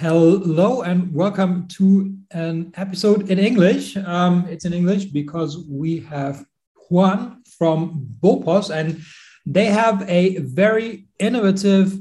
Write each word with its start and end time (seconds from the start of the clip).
Hello 0.00 0.80
and 0.80 1.12
welcome 1.12 1.68
to 1.68 2.16
an 2.30 2.72
episode 2.76 3.30
in 3.30 3.38
English. 3.38 3.98
Um, 3.98 4.46
it's 4.48 4.64
in 4.64 4.72
English 4.72 5.04
because 5.04 5.58
we 5.68 6.00
have 6.08 6.46
Juan 6.88 7.42
from 7.58 8.08
Boopos 8.18 8.74
and 8.74 8.98
they 9.44 9.66
have 9.66 10.08
a 10.08 10.38
very 10.38 11.06
innovative 11.18 11.98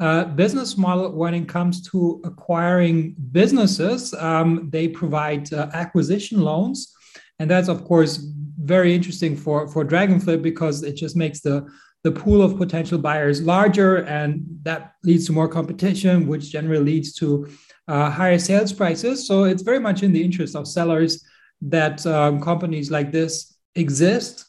uh, 0.00 0.24
business 0.24 0.76
model 0.76 1.12
when 1.12 1.34
it 1.34 1.48
comes 1.48 1.88
to 1.92 2.20
acquiring 2.24 3.14
businesses. 3.30 4.12
Um, 4.14 4.68
they 4.70 4.88
provide 4.88 5.52
uh, 5.52 5.70
acquisition 5.72 6.40
loans, 6.40 6.92
and 7.38 7.48
that's 7.48 7.68
of 7.68 7.84
course 7.84 8.26
very 8.58 8.92
interesting 8.92 9.36
for 9.36 9.68
for 9.68 9.84
Dragonflip 9.84 10.42
because 10.42 10.82
it 10.82 10.96
just 10.96 11.14
makes 11.14 11.42
the 11.42 11.64
the 12.02 12.12
pool 12.12 12.42
of 12.42 12.56
potential 12.56 12.98
buyers 12.98 13.42
larger, 13.42 13.96
and 14.04 14.44
that 14.62 14.92
leads 15.02 15.26
to 15.26 15.32
more 15.32 15.48
competition, 15.48 16.26
which 16.26 16.50
generally 16.50 16.84
leads 16.84 17.12
to 17.14 17.48
uh, 17.88 18.10
higher 18.10 18.38
sales 18.38 18.72
prices. 18.72 19.26
So 19.26 19.44
it's 19.44 19.62
very 19.62 19.80
much 19.80 20.02
in 20.02 20.12
the 20.12 20.22
interest 20.22 20.54
of 20.54 20.68
sellers 20.68 21.24
that 21.62 22.06
um, 22.06 22.40
companies 22.40 22.90
like 22.90 23.12
this 23.12 23.56
exist. 23.74 24.46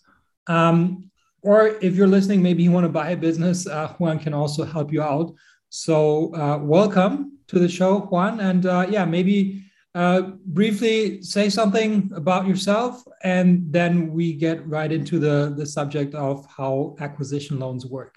Um, 0.47 1.09
or 1.41 1.77
if 1.81 1.95
you're 1.95 2.07
listening, 2.07 2.41
maybe 2.41 2.63
you 2.63 2.71
want 2.71 2.85
to 2.85 2.89
buy 2.89 3.11
a 3.11 3.17
business, 3.17 3.67
uh, 3.67 3.93
Juan 3.97 4.19
can 4.19 4.33
also 4.33 4.63
help 4.65 4.91
you 4.91 5.01
out. 5.01 5.33
So 5.69 6.33
uh, 6.35 6.57
welcome 6.61 7.39
to 7.47 7.59
the 7.59 7.69
show, 7.69 7.99
Juan. 7.99 8.39
And 8.39 8.65
uh, 8.65 8.87
yeah, 8.89 9.05
maybe 9.05 9.63
uh, 9.95 10.21
briefly 10.45 11.21
say 11.21 11.49
something 11.49 12.11
about 12.15 12.47
yourself, 12.47 13.03
and 13.23 13.63
then 13.71 14.11
we 14.13 14.33
get 14.33 14.67
right 14.67 14.91
into 14.91 15.19
the, 15.19 15.53
the 15.57 15.65
subject 15.65 16.13
of 16.13 16.45
how 16.55 16.95
acquisition 16.99 17.59
loans 17.59 17.85
work. 17.85 18.15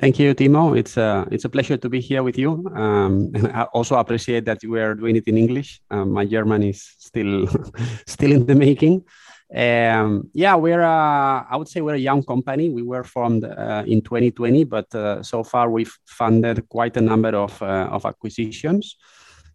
Thank 0.00 0.18
you, 0.18 0.34
Timo. 0.34 0.76
It's 0.76 0.96
a 0.96 1.26
it's 1.30 1.44
a 1.44 1.48
pleasure 1.48 1.76
to 1.76 1.88
be 1.88 2.00
here 2.00 2.24
with 2.24 2.36
you. 2.36 2.66
Um, 2.74 3.30
and 3.34 3.46
I 3.52 3.62
also 3.72 3.94
appreciate 3.96 4.44
that 4.46 4.62
you 4.62 4.74
are 4.74 4.94
doing 4.94 5.14
it 5.14 5.28
in 5.28 5.38
English. 5.38 5.80
Um, 5.88 6.10
my 6.10 6.24
German 6.24 6.64
is 6.64 6.82
still 6.98 7.46
still 8.06 8.32
in 8.32 8.46
the 8.46 8.56
making. 8.56 9.04
Um, 9.54 10.30
yeah, 10.32 10.56
we're 10.56 10.82
uh, 10.82 11.44
I 11.48 11.56
would 11.56 11.68
say 11.68 11.80
we're 11.80 11.94
a 11.94 12.08
young 12.10 12.24
company. 12.24 12.70
We 12.70 12.82
were 12.82 13.04
formed 13.04 13.44
uh, 13.44 13.84
in 13.86 14.00
2020, 14.02 14.64
but 14.64 14.92
uh, 14.96 15.22
so 15.22 15.44
far 15.44 15.70
we've 15.70 15.96
funded 16.06 16.68
quite 16.68 16.96
a 16.96 17.00
number 17.00 17.36
of 17.36 17.62
uh, 17.62 17.88
of 17.92 18.04
acquisitions. 18.04 18.96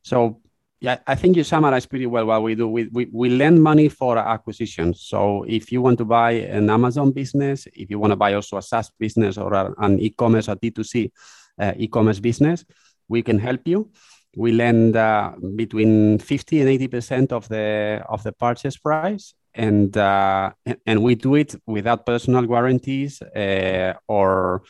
So 0.03 0.39
yeah, 0.81 0.99
I 1.05 1.15
think 1.15 1.35
you 1.35 1.43
summarized 1.43 1.89
pretty 1.89 2.05
well 2.05 2.25
what 2.25 2.41
we 2.41 2.55
do. 2.55 2.67
We, 2.67 2.87
we, 2.93 3.09
we 3.11 3.29
lend 3.29 3.61
money 3.61 3.89
for 3.89 4.17
acquisitions. 4.17 5.01
So 5.01 5.43
if 5.43 5.71
you 5.71 5.81
want 5.81 5.97
to 5.97 6.05
buy 6.05 6.31
an 6.31 6.69
Amazon 6.69 7.11
business, 7.11 7.67
if 7.73 7.89
you 7.89 7.99
want 7.99 8.11
to 8.11 8.15
buy 8.15 8.33
also 8.33 8.57
a 8.57 8.61
SaaS 8.61 8.89
business 8.97 9.37
or 9.37 9.53
a, 9.53 9.73
an 9.79 9.99
e-commerce 9.99 10.47
or 10.47 10.55
D2C 10.55 11.11
uh, 11.59 11.73
e-commerce 11.75 12.19
business, 12.19 12.63
we 13.09 13.21
can 13.21 13.39
help 13.39 13.67
you. 13.67 13.91
We 14.37 14.53
lend 14.53 14.95
uh, 14.95 15.33
between 15.55 16.19
50 16.19 16.61
and 16.61 16.69
80% 16.69 17.31
of 17.33 17.49
the 17.49 18.01
of 18.07 18.23
the 18.23 18.31
purchase 18.31 18.77
price. 18.77 19.33
And 19.55 19.97
uh, 19.97 20.51
and 20.85 21.03
we 21.03 21.15
do 21.15 21.35
it 21.35 21.55
without 21.65 22.05
personal 22.05 22.45
guarantees 22.45 23.21
uh, 23.21 23.95
or 24.07 24.61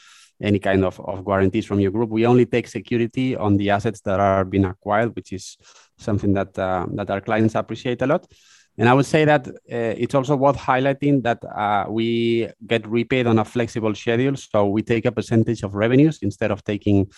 any 0.41 0.59
kind 0.59 0.85
of, 0.85 0.99
of 0.99 1.25
guarantees 1.25 1.65
from 1.65 1.79
your 1.79 1.91
group. 1.91 2.09
We 2.09 2.25
only 2.25 2.45
take 2.45 2.67
security 2.67 3.35
on 3.35 3.57
the 3.57 3.69
assets 3.71 4.01
that 4.01 4.19
are 4.19 4.45
being 4.45 4.65
acquired, 4.65 5.15
which 5.15 5.33
is 5.33 5.57
something 5.97 6.33
that 6.33 6.57
uh, 6.57 6.85
that 6.93 7.09
our 7.09 7.21
clients 7.21 7.55
appreciate 7.55 8.01
a 8.01 8.07
lot. 8.07 8.25
And 8.77 8.87
I 8.87 8.93
would 8.93 9.05
say 9.05 9.25
that 9.25 9.47
uh, 9.47 9.51
it's 9.69 10.15
also 10.15 10.37
worth 10.37 10.55
highlighting 10.55 11.23
that 11.23 11.43
uh, 11.43 11.85
we 11.89 12.47
get 12.65 12.87
repaid 12.87 13.27
on 13.27 13.37
a 13.37 13.43
flexible 13.43 13.93
schedule. 13.93 14.37
So 14.37 14.67
we 14.67 14.83
take 14.83 15.05
a 15.05 15.11
percentage 15.11 15.63
of 15.63 15.75
revenues 15.75 16.19
instead 16.21 16.51
of 16.51 16.63
taking 16.63 17.11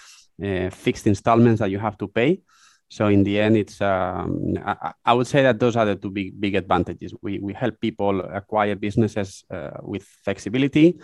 uh, 0.44 0.72
fixed 0.72 1.05
installments 1.05 1.59
that 1.59 1.69
you 1.69 1.77
have 1.77 1.99
to 1.99 2.08
pay. 2.08 2.42
So 2.89 3.08
in 3.08 3.23
the 3.23 3.39
end, 3.39 3.58
it's 3.58 3.80
um, 3.80 4.55
I, 4.66 4.94
I, 5.05 5.14
would 5.14 5.27
say 5.27 5.44
that 5.44 5.59
those 5.59 5.75
are 5.77 5.86
the 5.86 5.95
two 5.95 6.09
big 6.09 6.42
big 6.42 6.55
advantages. 6.55 7.14
We 7.22 7.39
we 7.39 7.53
help 7.53 7.80
people 7.80 8.22
acquire 8.22 8.75
businesses 8.75 9.45
uh, 9.49 9.77
with 9.81 10.03
flexibility 10.25 10.99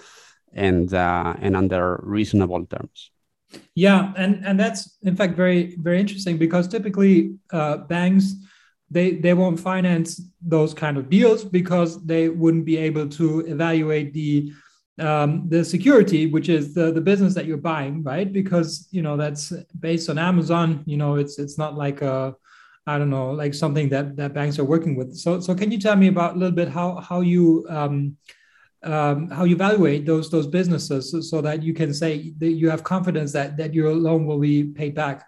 and 0.53 0.93
uh, 0.93 1.35
and 1.41 1.55
under 1.55 1.99
reasonable 2.03 2.65
terms. 2.65 3.11
Yeah, 3.75 4.13
and 4.17 4.45
and 4.45 4.59
that's 4.59 4.97
in 5.03 5.15
fact 5.15 5.35
very 5.35 5.75
very 5.77 5.99
interesting 5.99 6.37
because 6.37 6.67
typically 6.67 7.35
uh, 7.51 7.77
banks 7.77 8.33
they 8.89 9.11
they 9.11 9.33
won't 9.33 9.59
finance 9.59 10.21
those 10.41 10.73
kind 10.73 10.97
of 10.97 11.09
deals 11.09 11.43
because 11.43 12.03
they 12.05 12.29
wouldn't 12.29 12.65
be 12.65 12.77
able 12.77 13.07
to 13.09 13.39
evaluate 13.41 14.13
the 14.13 14.51
um, 14.99 15.47
the 15.47 15.63
security, 15.63 16.25
which 16.25 16.49
is 16.49 16.73
the, 16.73 16.91
the 16.91 17.01
business 17.01 17.35
that 17.35 17.45
you're 17.45 17.57
buying, 17.57 18.01
right? 18.01 18.31
Because 18.31 18.87
you 18.91 19.01
know 19.01 19.15
that's 19.17 19.53
based 19.79 20.09
on 20.09 20.17
Amazon. 20.17 20.83
You 20.85 20.97
know, 20.97 21.15
it's 21.15 21.37
it's 21.37 21.57
not 21.57 21.75
like 21.75 22.01
a 22.01 22.35
I 22.87 22.97
don't 22.97 23.09
know, 23.09 23.31
like 23.31 23.53
something 23.53 23.89
that 23.89 24.15
that 24.15 24.33
banks 24.33 24.57
are 24.59 24.63
working 24.63 24.95
with. 24.95 25.15
So 25.15 25.39
so 25.39 25.53
can 25.53 25.71
you 25.71 25.79
tell 25.79 25.95
me 25.95 26.07
about 26.07 26.35
a 26.35 26.37
little 26.39 26.55
bit 26.55 26.69
how 26.69 26.95
how 26.95 27.21
you 27.21 27.65
um, 27.69 28.17
um, 28.83 29.29
how 29.29 29.43
you 29.43 29.55
evaluate 29.55 30.05
those 30.05 30.29
those 30.29 30.47
businesses 30.47 31.11
so, 31.11 31.21
so, 31.21 31.41
that 31.41 31.63
you 31.63 31.73
can 31.73 31.93
say 31.93 32.33
that 32.37 32.51
you 32.51 32.69
have 32.69 32.83
confidence 32.83 33.33
that 33.33 33.57
that 33.57 33.73
your 33.73 33.93
loan 33.93 34.25
will 34.25 34.39
be 34.39 34.63
paid 34.63 34.93
back. 34.95 35.25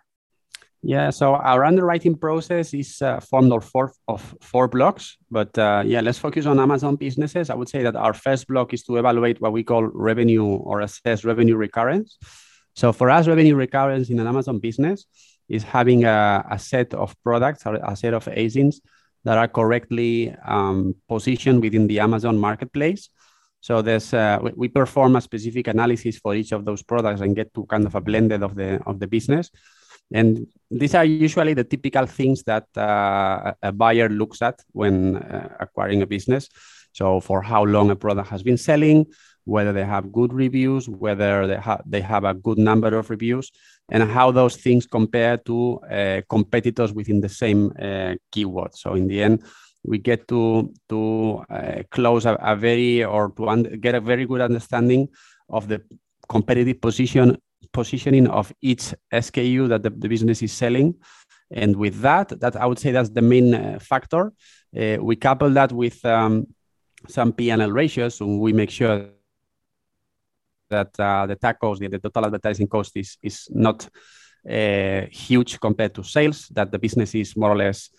Yeah 0.81 1.09
so 1.09 1.35
our 1.35 1.65
underwriting 1.65 2.15
process 2.15 2.73
is 2.73 3.01
uh, 3.01 3.19
formed 3.19 3.51
of 3.51 3.65
four 3.65 3.91
of 4.07 4.35
four 4.41 4.67
blocks 4.67 5.17
but 5.29 5.57
uh, 5.57 5.83
yeah 5.85 5.99
let's 5.99 6.19
focus 6.19 6.45
on 6.45 6.59
amazon 6.59 6.95
businesses. 6.95 7.49
I 7.49 7.55
would 7.55 7.69
say 7.69 7.83
that 7.83 7.95
our 7.95 8.13
first 8.13 8.47
block 8.47 8.73
is 8.73 8.83
to 8.83 8.97
evaluate 8.97 9.41
what 9.41 9.51
we 9.51 9.63
call 9.63 9.83
revenue 9.83 10.45
or 10.45 10.81
assess 10.81 11.25
revenue 11.25 11.57
recurrence. 11.57 12.17
So 12.75 12.93
for 12.93 13.09
us 13.09 13.27
revenue 13.27 13.55
recurrence 13.55 14.09
in 14.09 14.19
an 14.19 14.27
amazon 14.27 14.59
business 14.59 15.05
is 15.49 15.63
having 15.63 16.05
a, 16.05 16.45
a 16.49 16.59
set 16.59 16.93
of 16.93 17.15
products 17.23 17.65
or 17.65 17.75
a 17.75 17.95
set 17.95 18.13
of 18.13 18.25
asins 18.25 18.75
that 19.25 19.37
are 19.37 19.47
correctly 19.47 20.33
um, 20.45 20.95
positioned 21.09 21.61
within 21.61 21.87
the 21.87 21.99
amazon 21.99 22.37
marketplace 22.37 23.09
so 23.61 23.81
there's 23.81 24.13
uh, 24.13 24.39
we 24.55 24.67
perform 24.69 25.15
a 25.15 25.21
specific 25.21 25.67
analysis 25.67 26.17
for 26.17 26.33
each 26.35 26.51
of 26.51 26.65
those 26.65 26.81
products 26.83 27.21
and 27.21 27.35
get 27.35 27.53
to 27.53 27.65
kind 27.65 27.85
of 27.85 27.95
a 27.95 28.01
blended 28.01 28.41
of 28.43 28.55
the 28.55 28.81
of 28.85 28.99
the 28.99 29.07
business. 29.07 29.51
And 30.11 30.47
these 30.71 30.95
are 30.95 31.05
usually 31.05 31.53
the 31.53 31.63
typical 31.63 32.07
things 32.07 32.43
that 32.43 32.65
uh, 32.75 33.53
a 33.61 33.71
buyer 33.71 34.09
looks 34.09 34.41
at 34.41 34.59
when 34.71 35.17
uh, 35.17 35.55
acquiring 35.59 36.01
a 36.01 36.07
business. 36.07 36.49
So 36.93 37.19
for 37.19 37.43
how 37.43 37.63
long 37.63 37.91
a 37.91 37.95
product 37.95 38.29
has 38.29 38.41
been 38.41 38.57
selling, 38.57 39.05
whether 39.45 39.71
they 39.73 39.85
have 39.85 40.11
good 40.11 40.33
reviews, 40.33 40.89
whether 40.89 41.45
they 41.45 41.57
have 41.57 41.81
they 41.85 42.01
have 42.01 42.23
a 42.23 42.33
good 42.33 42.57
number 42.57 42.97
of 42.97 43.09
reviews, 43.09 43.51
and 43.91 44.03
how 44.03 44.31
those 44.31 44.55
things 44.55 44.87
compare 44.87 45.37
to 45.37 45.79
uh, 45.91 46.21
competitors 46.29 46.93
within 46.93 47.21
the 47.21 47.29
same 47.29 47.71
uh, 47.79 48.15
keyword. 48.31 48.75
So 48.75 48.95
in 48.95 49.07
the 49.07 49.21
end, 49.21 49.43
we 49.83 49.97
get 49.97 50.27
to 50.27 50.73
to 50.89 51.43
uh, 51.49 51.83
close 51.89 52.25
a, 52.25 52.33
a, 52.35 52.55
very 52.55 53.03
or 53.03 53.31
to 53.31 53.77
get 53.77 53.95
a 53.95 54.01
very 54.01 54.25
good 54.25 54.41
understanding 54.41 55.07
of 55.49 55.67
the 55.67 55.81
competitive 56.27 56.81
position 56.81 57.37
positioning 57.71 58.27
of 58.27 58.51
each 58.61 58.93
SKU 59.13 59.69
that 59.69 59.83
the, 59.83 59.89
the 59.89 60.07
business 60.07 60.41
is 60.41 60.51
selling. 60.51 60.95
And 61.51 61.75
with 61.75 62.01
that, 62.01 62.39
that 62.39 62.55
I 62.55 62.65
would 62.65 62.79
say 62.79 62.91
that's 62.91 63.09
the 63.09 63.21
main 63.21 63.53
uh, 63.53 63.79
factor. 63.79 64.31
Uh, 64.75 64.97
we 65.01 65.15
couple 65.15 65.49
that 65.51 65.71
with 65.71 66.03
um, 66.05 66.47
some 67.07 67.33
P&L 67.33 67.71
ratios, 67.71 68.15
so 68.15 68.25
we 68.25 68.53
make 68.53 68.69
sure 68.69 69.09
that 70.69 70.99
uh, 70.99 71.25
the 71.25 71.35
TAC 71.35 71.59
the, 71.59 71.87
the, 71.87 71.99
total 71.99 72.25
advertising 72.25 72.67
cost, 72.67 72.95
is 72.95 73.17
is 73.23 73.47
not 73.49 73.89
uh, 74.49 75.01
huge 75.11 75.59
compared 75.59 75.95
to 75.95 76.03
sales. 76.03 76.47
That 76.49 76.71
the 76.71 76.77
business 76.77 77.15
is 77.15 77.35
more 77.35 77.51
or 77.51 77.57
less 77.57 77.89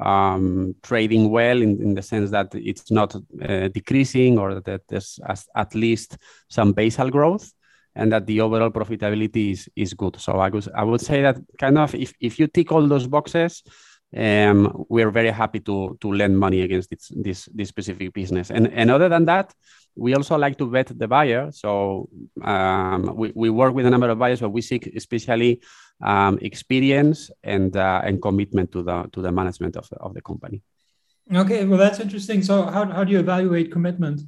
um, 0.00 0.74
trading 0.82 1.30
well 1.30 1.60
in, 1.60 1.80
in 1.82 1.94
the 1.94 2.02
sense 2.02 2.30
that 2.30 2.48
it's 2.54 2.90
not 2.90 3.14
uh, 3.14 3.68
decreasing 3.68 4.38
or 4.38 4.60
that 4.60 4.82
there's 4.88 5.18
at 5.54 5.74
least 5.74 6.18
some 6.48 6.72
basal 6.72 7.10
growth 7.10 7.52
and 7.94 8.12
that 8.12 8.26
the 8.26 8.40
overall 8.40 8.70
profitability 8.70 9.52
is, 9.52 9.68
is 9.74 9.94
good. 9.94 10.20
So 10.20 10.34
I 10.34 10.48
would, 10.48 10.68
I 10.74 10.84
would 10.84 11.00
say 11.00 11.22
that 11.22 11.36
kind 11.58 11.78
of 11.78 11.94
if, 11.94 12.12
if 12.20 12.38
you 12.38 12.46
tick 12.46 12.70
all 12.70 12.86
those 12.86 13.06
boxes, 13.06 13.62
um, 14.16 14.86
we're 14.88 15.10
very 15.10 15.30
happy 15.30 15.60
to, 15.60 15.98
to 16.00 16.12
lend 16.12 16.38
money 16.38 16.62
against 16.62 16.90
this, 16.90 17.12
this, 17.14 17.48
this 17.52 17.68
specific 17.68 18.12
business. 18.14 18.50
And, 18.50 18.72
and 18.72 18.90
other 18.90 19.08
than 19.08 19.24
that, 19.26 19.52
we 19.96 20.14
also 20.14 20.38
like 20.38 20.56
to 20.58 20.70
vet 20.70 20.96
the 20.96 21.08
buyer. 21.08 21.50
So 21.50 22.08
um, 22.42 23.14
we, 23.16 23.32
we 23.34 23.50
work 23.50 23.74
with 23.74 23.84
a 23.84 23.90
number 23.90 24.08
of 24.08 24.18
buyers, 24.18 24.40
but 24.40 24.50
we 24.50 24.62
seek 24.62 24.86
especially 24.86 25.60
um, 26.00 26.38
experience 26.40 27.30
and 27.42 27.76
uh, 27.76 28.00
and 28.04 28.20
commitment 28.22 28.72
to 28.72 28.82
the 28.82 29.08
to 29.12 29.20
the 29.20 29.32
management 29.32 29.76
of 29.76 29.88
the, 29.88 29.96
of 29.96 30.14
the 30.14 30.20
company. 30.20 30.62
Okay, 31.34 31.64
well 31.64 31.78
that's 31.78 32.00
interesting. 32.00 32.42
So 32.42 32.62
how 32.62 32.86
how 32.86 33.04
do 33.04 33.12
you 33.12 33.18
evaluate 33.18 33.72
commitment? 33.72 34.22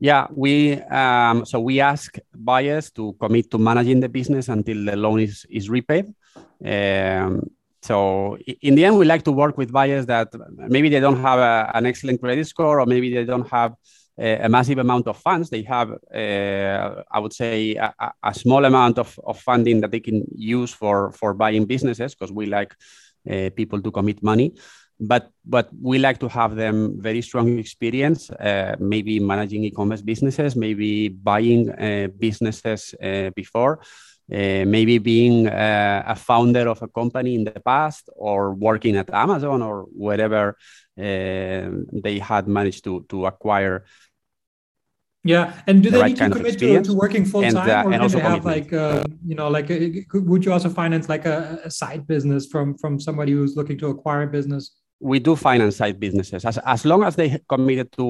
Yeah, 0.00 0.26
we 0.30 0.74
um, 0.74 1.44
so 1.44 1.60
we 1.60 1.80
ask 1.80 2.18
buyers 2.34 2.90
to 2.92 3.14
commit 3.20 3.50
to 3.50 3.58
managing 3.58 4.00
the 4.00 4.08
business 4.08 4.48
until 4.48 4.84
the 4.84 4.96
loan 4.96 5.20
is 5.20 5.44
is 5.50 5.68
repaid. 5.68 6.06
Um, 6.64 7.50
so 7.82 8.36
in 8.62 8.74
the 8.74 8.84
end, 8.84 8.98
we 8.98 9.04
like 9.04 9.22
to 9.24 9.32
work 9.32 9.56
with 9.56 9.72
buyers 9.72 10.06
that 10.06 10.28
maybe 10.56 10.88
they 10.88 11.00
don't 11.00 11.20
have 11.20 11.38
a, 11.38 11.70
an 11.74 11.86
excellent 11.86 12.20
credit 12.20 12.46
score, 12.46 12.80
or 12.80 12.86
maybe 12.86 13.12
they 13.12 13.24
don't 13.24 13.48
have 13.48 13.74
a 14.18 14.48
massive 14.48 14.78
amount 14.78 15.06
of 15.06 15.16
funds. 15.16 15.48
They 15.48 15.62
have, 15.62 15.90
uh, 15.92 17.02
I 17.10 17.18
would 17.18 17.32
say, 17.32 17.76
a, 17.76 17.94
a, 18.22 18.34
small 18.34 18.64
amount 18.64 18.98
of, 18.98 19.18
of 19.24 19.38
funding 19.38 19.80
that 19.80 19.92
they 19.92 20.00
can 20.00 20.24
use 20.34 20.72
for, 20.72 21.12
for 21.12 21.34
buying 21.34 21.66
businesses 21.66 22.14
because 22.14 22.32
we 22.32 22.46
like 22.46 22.74
uh, 23.30 23.50
people 23.54 23.80
to 23.82 23.90
commit 23.90 24.22
money. 24.22 24.54
But 25.00 25.30
but 25.44 25.68
we 25.80 25.98
like 25.98 26.18
to 26.20 26.28
have 26.28 26.56
them 26.56 27.00
very 27.00 27.22
strong 27.22 27.58
experience, 27.58 28.30
uh, 28.30 28.74
maybe 28.80 29.20
managing 29.20 29.62
e-commerce 29.64 30.02
businesses, 30.02 30.56
maybe 30.56 31.08
buying 31.08 31.70
uh, 31.70 32.08
businesses 32.18 32.94
uh, 33.02 33.30
before. 33.36 33.80
Uh, 34.30 34.64
maybe 34.66 34.98
being 34.98 35.46
a 35.46 36.14
founder 36.14 36.68
of 36.68 36.82
a 36.82 36.88
company 36.88 37.34
in 37.34 37.44
the 37.44 37.60
past 37.60 38.10
or 38.14 38.52
working 38.52 38.94
at 38.94 39.08
Amazon 39.08 39.62
or 39.62 39.84
whatever 39.84 40.54
they 40.96 42.20
had 42.20 42.46
managed 42.46 42.84
to 42.84 43.06
to 43.08 43.24
acquire 43.24 43.86
yeah, 45.28 45.52
and 45.66 45.82
do 45.82 45.90
they 45.90 46.00
right 46.00 46.08
need 46.08 46.16
to 46.16 46.30
commit 46.30 46.58
to, 46.58 46.82
to, 46.82 46.94
working 46.94 47.24
full 47.26 47.42
time, 47.42 47.92
uh, 47.92 47.96
or 47.96 48.08
do 48.08 48.14
they 48.16 48.20
have 48.20 48.46
like 48.46 48.72
uh, 48.72 49.04
you 49.26 49.34
know 49.34 49.48
like 49.48 49.68
a, 49.70 49.78
uh, 50.14 50.20
would 50.30 50.42
you 50.44 50.52
also 50.54 50.70
finance 50.70 51.06
like 51.14 51.26
a, 51.26 51.60
a, 51.64 51.70
side 51.70 52.06
business 52.06 52.46
from 52.46 52.78
from 52.78 52.98
somebody 52.98 53.32
who's 53.32 53.54
looking 53.54 53.78
to 53.82 53.88
acquire 53.88 54.22
a 54.22 54.26
business? 54.26 54.62
We 55.00 55.18
do 55.18 55.36
finance 55.36 55.76
side 55.76 56.00
businesses 56.00 56.46
as 56.46 56.56
as 56.74 56.84
long 56.86 57.04
as 57.04 57.14
they 57.14 57.28
committed 57.46 57.92
to 57.98 58.06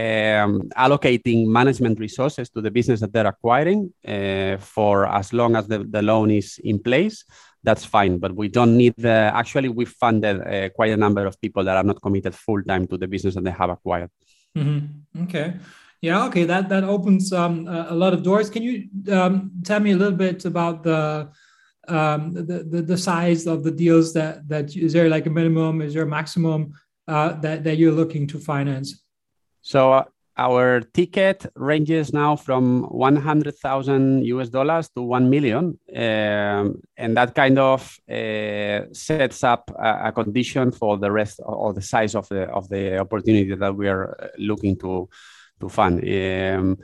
um, 0.00 0.52
allocating 0.86 1.46
management 1.46 2.00
resources 2.00 2.48
to 2.54 2.62
the 2.62 2.70
business 2.70 3.00
that 3.00 3.12
they're 3.12 3.32
acquiring 3.36 3.92
uh, 4.08 4.56
for 4.56 5.06
as 5.06 5.34
long 5.34 5.56
as 5.56 5.68
the, 5.68 5.78
the 5.84 6.00
loan 6.00 6.30
is 6.30 6.58
in 6.64 6.78
place. 6.78 7.24
That's 7.62 7.84
fine, 7.84 8.16
but 8.16 8.32
we 8.34 8.48
don't 8.48 8.76
need 8.78 8.94
the. 8.96 9.30
Actually, 9.42 9.68
we 9.68 9.84
funded 9.84 10.36
uh, 10.40 10.68
quite 10.70 10.92
a 10.92 10.96
number 11.04 11.26
of 11.26 11.38
people 11.38 11.64
that 11.64 11.76
are 11.76 11.84
not 11.90 12.00
committed 12.00 12.34
full 12.34 12.62
time 12.62 12.86
to 12.86 12.96
the 12.96 13.08
business 13.08 13.34
that 13.34 13.44
they 13.44 13.56
have 13.62 13.70
acquired. 13.70 14.10
Mm-hmm. 14.56 15.24
Okay. 15.24 15.54
Yeah, 16.06 16.26
okay, 16.26 16.44
that 16.44 16.68
that 16.68 16.84
opens 16.84 17.32
um, 17.32 17.66
a, 17.66 17.96
lot 18.02 18.12
of 18.14 18.22
doors. 18.22 18.48
Can 18.48 18.62
you 18.62 18.74
um, 19.10 19.50
tell 19.64 19.80
me 19.80 19.90
a 19.90 19.96
little 19.96 20.16
bit 20.16 20.44
about 20.44 20.84
the, 20.84 21.28
um, 21.88 22.30
the, 22.30 22.58
the 22.72 22.80
the 22.92 22.96
size 22.96 23.48
of 23.48 23.64
the 23.64 23.72
deals 23.72 24.12
that 24.12 24.48
that 24.48 24.76
is 24.76 24.92
there 24.92 25.08
like 25.08 25.26
a 25.26 25.30
minimum? 25.30 25.82
Is 25.82 25.94
there 25.94 26.04
a 26.04 26.14
maximum 26.18 26.60
uh, 27.08 27.32
that 27.40 27.64
that 27.64 27.76
you're 27.78 27.98
looking 28.00 28.28
to 28.28 28.38
finance? 28.38 29.02
So 29.62 29.80
uh, 29.94 30.04
our 30.36 30.80
ticket 30.80 31.44
ranges 31.56 32.12
now 32.12 32.36
from 32.36 32.84
100,000 32.84 34.24
US 34.26 34.48
dollars 34.48 34.88
to 34.90 35.02
1 35.02 35.28
million. 35.28 35.76
Um, 35.92 36.82
and 36.96 37.16
that 37.16 37.34
kind 37.34 37.58
of 37.58 37.98
uh, 38.08 38.92
sets 38.92 39.42
up 39.42 39.72
a, 39.76 40.08
a, 40.08 40.12
condition 40.12 40.70
for 40.70 40.98
the 40.98 41.10
rest 41.10 41.40
or 41.42 41.72
the 41.72 41.82
size 41.82 42.14
of 42.14 42.28
the, 42.28 42.42
of 42.42 42.68
the 42.68 42.98
opportunity 42.98 43.56
that 43.56 43.74
we 43.74 43.88
are 43.88 44.14
uh, 44.22 44.28
looking 44.38 44.76
to, 44.80 45.08
to 45.60 45.68
fund. 45.68 46.00
Um, 46.00 46.78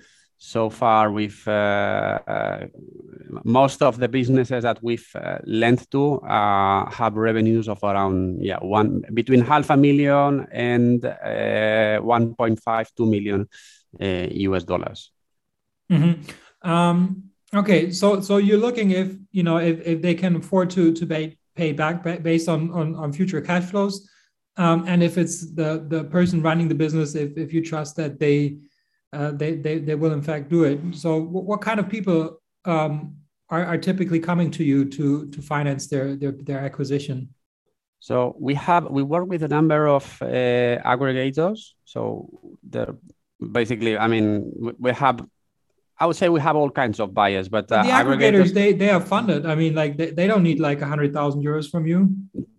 so 0.45 0.71
far, 0.71 1.13
we've 1.13 1.47
uh, 1.47 2.19
uh, 2.27 2.67
most 3.45 3.81
of 3.81 3.99
the 3.99 4.09
businesses 4.09 4.65
that 4.65 4.83
we've 4.83 5.09
uh, 5.15 5.39
lent 5.45 5.89
to 5.93 6.21
have 6.27 7.15
revenues 7.15 7.69
of 7.69 7.79
around 7.85 8.43
yeah 8.43 8.59
one 8.59 9.05
between 9.15 9.41
half 9.41 9.71
a 9.71 9.77
million 9.77 10.49
and 10.51 11.05
uh, 11.05 12.01
1.5 12.03 12.87
2 12.97 13.07
million 13.07 13.49
US 14.01 14.65
dollars. 14.65 15.13
Mm-hmm. 15.93 16.69
Um, 16.69 17.31
okay, 17.55 17.93
so 17.93 18.21
so 18.21 18.39
you're 18.39 18.59
looking 18.59 18.91
if 18.91 19.15
you 19.31 19.45
know 19.45 19.59
if, 19.59 19.81
if 19.87 20.03
they 20.03 20.15
can 20.15 20.35
afford 20.35 20.71
to 20.71 20.93
to 20.93 21.07
pay 21.07 21.39
pay 21.55 21.73
back 21.73 22.03
based 22.03 22.49
on 22.49 22.73
on, 22.73 22.97
on 22.97 23.13
future 23.13 23.41
cash 23.41 23.65
flows 23.71 24.09
um, 24.57 24.85
and 24.87 25.03
if 25.03 25.19
it's 25.19 25.53
the 25.55 25.85
the 25.89 26.05
person 26.05 26.43
running 26.43 26.69
the 26.69 26.75
business 26.75 27.15
if, 27.15 27.37
if 27.37 27.53
you 27.53 27.65
trust 27.65 27.97
that 27.97 28.19
they 28.19 28.59
uh, 29.13 29.31
they, 29.33 29.57
they 29.57 29.79
they 29.79 29.95
will 29.95 30.13
in 30.13 30.23
fact 30.23 30.49
do 30.49 30.65
it. 30.65 30.81
So 30.93 31.21
what, 31.21 31.61
kind 31.61 31.79
of 31.79 31.87
people 31.87 32.41
um, 32.65 33.17
are, 33.51 33.63
are 33.63 33.77
typically 33.77 34.19
coming 34.19 34.51
to 34.53 34.65
you 34.65 34.87
to 34.87 35.29
to 35.31 35.43
finance 35.43 35.87
their 35.87 36.17
their, 36.17 36.33
their 36.33 36.61
acquisition? 36.61 37.29
So 37.99 38.35
we 38.41 38.55
have 38.55 38.91
we 38.91 39.03
work 39.03 39.29
with 39.29 39.43
a 39.43 39.49
number 39.49 39.87
of 39.87 40.05
uh, 40.23 40.81
aggregators. 40.85 41.73
So 41.85 42.29
they're 42.63 42.95
basically 43.51 43.99
i 43.99 44.07
mean 44.07 44.53
we 44.79 44.93
have 44.93 45.25
I 46.03 46.07
would 46.07 46.17
say 46.17 46.29
we 46.29 46.41
have 46.41 46.57
all 46.57 46.69
kinds 46.69 46.99
of 46.99 47.15
buyers, 47.15 47.49
but 47.49 47.71
uh, 47.71 47.85
the 47.85 47.91
aggregators, 47.91 48.51
aggregators, 48.51 48.55
they 48.59 48.73
they 48.73 48.91
are 48.91 49.01
funded. 49.01 49.47
I 49.47 49.55
mean, 49.55 49.73
like 49.83 49.97
they, 49.97 50.11
they 50.11 50.27
don't 50.27 50.43
need 50.43 50.59
like 50.59 50.81
a 50.83 50.89
hundred 50.93 51.11
thousand 51.15 51.45
euros 51.45 51.71
from 51.71 51.87
you. 51.87 51.99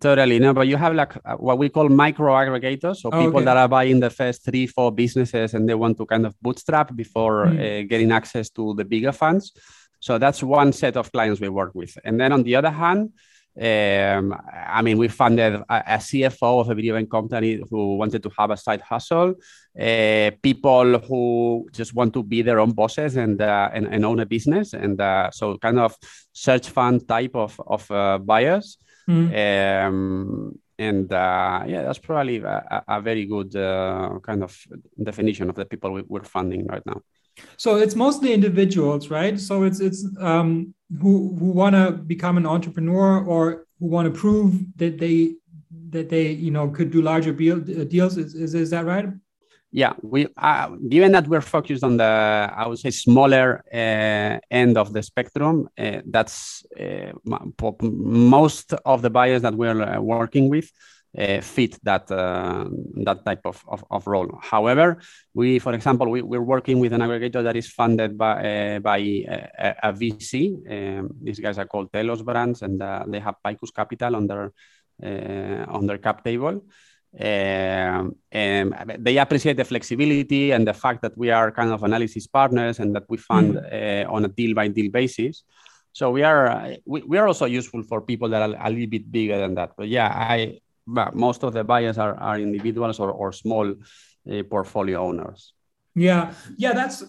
Totally 0.00 0.38
no, 0.38 0.54
but 0.54 0.66
you 0.66 0.78
have 0.78 0.94
like 0.94 1.14
uh, 1.26 1.36
what 1.36 1.58
we 1.58 1.68
call 1.68 1.90
micro 1.90 2.32
aggregators, 2.32 2.96
so 3.02 3.10
oh, 3.12 3.20
people 3.22 3.40
okay. 3.40 3.44
that 3.44 3.58
are 3.58 3.68
buying 3.68 4.00
the 4.00 4.08
first 4.08 4.46
three 4.46 4.66
four 4.66 4.90
businesses 5.02 5.52
and 5.52 5.68
they 5.68 5.74
want 5.74 5.98
to 5.98 6.06
kind 6.06 6.24
of 6.24 6.32
bootstrap 6.40 6.96
before 6.96 7.44
mm. 7.44 7.52
uh, 7.60 7.86
getting 7.86 8.12
access 8.12 8.48
to 8.48 8.72
the 8.78 8.84
bigger 8.92 9.12
funds. 9.12 9.52
So 10.00 10.16
that's 10.16 10.42
one 10.42 10.72
set 10.72 10.96
of 10.96 11.12
clients 11.12 11.38
we 11.38 11.50
work 11.50 11.74
with, 11.74 11.92
and 12.02 12.18
then 12.18 12.32
on 12.32 12.44
the 12.44 12.54
other 12.56 12.70
hand. 12.70 13.12
Um, 13.60 14.36
I 14.52 14.82
mean, 14.82 14.98
we 14.98 15.06
funded 15.06 15.54
a, 15.54 15.64
a, 15.68 15.98
CFO 15.98 16.60
of 16.60 16.70
a 16.70 16.74
video 16.74 16.96
game 16.96 17.06
company 17.06 17.62
who 17.70 17.96
wanted 17.96 18.22
to 18.24 18.30
have 18.36 18.50
a 18.50 18.56
side 18.56 18.80
hustle. 18.80 19.34
Uh, 19.78 20.30
people 20.42 20.98
who 20.98 21.68
just 21.72 21.94
want 21.94 22.12
to 22.14 22.24
be 22.24 22.42
their 22.42 22.58
own 22.58 22.72
bosses 22.72 23.16
and 23.16 23.40
uh, 23.40 23.70
and, 23.72 23.86
and, 23.86 24.04
own 24.04 24.18
a 24.18 24.26
business, 24.26 24.72
and 24.72 25.00
uh, 25.00 25.30
so 25.30 25.56
kind 25.58 25.78
of 25.78 25.96
search 26.32 26.68
fund 26.68 27.06
type 27.06 27.36
of 27.36 27.60
of 27.64 27.88
uh, 27.92 28.18
buyers. 28.18 28.78
Mm. 29.08 29.86
Um, 29.86 30.58
and 30.78 31.12
uh, 31.12 31.62
yeah, 31.66 31.82
that's 31.82 31.98
probably 31.98 32.38
a, 32.38 32.84
a 32.88 33.00
very 33.00 33.26
good 33.26 33.54
uh, 33.54 34.18
kind 34.22 34.42
of 34.42 34.58
definition 35.00 35.48
of 35.48 35.54
the 35.54 35.64
people 35.64 35.92
we, 35.92 36.02
we're 36.08 36.24
funding 36.24 36.66
right 36.66 36.84
now. 36.84 37.00
So 37.56 37.76
it's 37.76 37.94
mostly 37.94 38.32
individuals, 38.32 39.10
right? 39.10 39.38
So 39.38 39.64
it's 39.64 39.80
it's 39.80 40.06
um, 40.20 40.74
who 41.00 41.36
who 41.38 41.46
want 41.46 41.74
to 41.74 41.92
become 41.92 42.36
an 42.36 42.46
entrepreneur 42.46 43.24
or 43.24 43.66
who 43.78 43.86
want 43.86 44.12
to 44.12 44.20
prove 44.20 44.54
that 44.76 44.98
they 44.98 45.34
that 45.90 46.08
they 46.08 46.30
you 46.30 46.50
know 46.50 46.68
could 46.68 46.90
do 46.90 47.02
larger 47.02 47.32
deals. 47.32 48.16
Is 48.16 48.34
is, 48.34 48.54
is 48.54 48.70
that 48.70 48.84
right? 48.84 49.06
Yeah, 49.72 49.94
we 50.02 50.28
uh, 50.36 50.68
given 50.88 51.12
that 51.12 51.26
we're 51.26 51.40
focused 51.40 51.82
on 51.82 51.96
the 51.96 52.04
I 52.56 52.68
would 52.68 52.78
say 52.78 52.90
smaller 52.90 53.64
uh, 53.72 54.38
end 54.48 54.78
of 54.78 54.92
the 54.92 55.02
spectrum. 55.02 55.68
Uh, 55.76 56.00
that's 56.06 56.64
uh, 56.78 57.12
most 57.82 58.72
of 58.84 59.02
the 59.02 59.10
buyers 59.10 59.42
that 59.42 59.54
we're 59.54 59.82
uh, 59.82 60.00
working 60.00 60.48
with 60.48 60.70
uh, 61.16 61.40
fit 61.40 61.78
that 61.84 62.10
uh, 62.10 62.66
that 63.04 63.24
type 63.24 63.42
of, 63.44 63.62
of, 63.68 63.84
of, 63.90 64.06
role. 64.06 64.38
However, 64.42 64.98
we, 65.32 65.58
for 65.58 65.72
example, 65.72 66.08
we, 66.10 66.22
we're 66.22 66.42
working 66.42 66.80
with 66.80 66.92
an 66.92 67.00
aggregator 67.00 67.42
that 67.44 67.56
is 67.56 67.68
funded 67.68 68.18
by 68.18 68.34
uh, 68.76 68.78
by 68.80 68.98
a, 68.98 69.74
a 69.82 69.92
VC. 69.92 70.98
Um, 70.98 71.10
these 71.22 71.38
guys 71.38 71.58
are 71.58 71.66
called 71.66 71.92
Telos 71.92 72.22
Brands, 72.22 72.62
and 72.62 72.82
uh, 72.82 73.04
they 73.06 73.20
have 73.20 73.36
Picus 73.44 73.70
Capital 73.70 74.16
on 74.16 74.26
their 74.26 74.52
uh, 75.02 75.64
on 75.68 75.86
their 75.86 75.98
cap 75.98 76.24
table. 76.24 76.64
Um, 77.16 78.16
and 78.32 78.74
they 78.98 79.18
appreciate 79.18 79.56
the 79.56 79.64
flexibility 79.64 80.50
and 80.50 80.66
the 80.66 80.74
fact 80.74 81.00
that 81.02 81.16
we 81.16 81.30
are 81.30 81.52
kind 81.52 81.70
of 81.70 81.84
analysis 81.84 82.26
partners 82.26 82.80
and 82.80 82.92
that 82.96 83.04
we 83.08 83.18
fund 83.18 83.54
mm. 83.54 84.12
on 84.12 84.24
a 84.24 84.28
deal 84.28 84.52
by 84.52 84.66
deal 84.66 84.90
basis. 84.90 85.44
So 85.92 86.10
we 86.10 86.24
are 86.24 86.74
we, 86.84 87.02
we 87.02 87.18
are 87.18 87.28
also 87.28 87.44
useful 87.44 87.84
for 87.84 88.00
people 88.00 88.28
that 88.30 88.42
are 88.42 88.56
a 88.60 88.68
little 88.68 88.88
bit 88.88 89.08
bigger 89.12 89.38
than 89.38 89.54
that. 89.54 89.74
But 89.76 89.86
yeah, 89.86 90.08
I 90.08 90.58
but 90.86 91.14
most 91.14 91.44
of 91.44 91.52
the 91.52 91.64
buyers 91.64 91.98
are, 91.98 92.14
are 92.14 92.38
individuals 92.38 92.98
or, 92.98 93.10
or 93.10 93.32
small 93.32 93.70
uh, 93.70 94.42
portfolio 94.50 95.00
owners. 95.00 95.52
Yeah, 95.94 96.34
yeah, 96.56 96.72
that's 96.72 97.04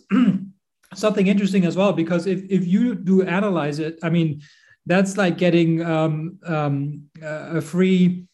something 0.94 1.28
interesting 1.28 1.66
as 1.66 1.76
well 1.76 1.94
because 1.94 2.28
if, 2.28 2.44
if 2.50 2.68
you 2.68 2.96
do 2.96 3.24
analyze 3.24 3.80
it, 3.80 4.00
I 4.04 4.10
mean, 4.10 4.42
that's 4.86 5.18
like 5.18 5.38
getting 5.38 5.84
um, 5.84 6.40
um, 6.46 7.04
a 7.22 7.62
free 7.62 8.28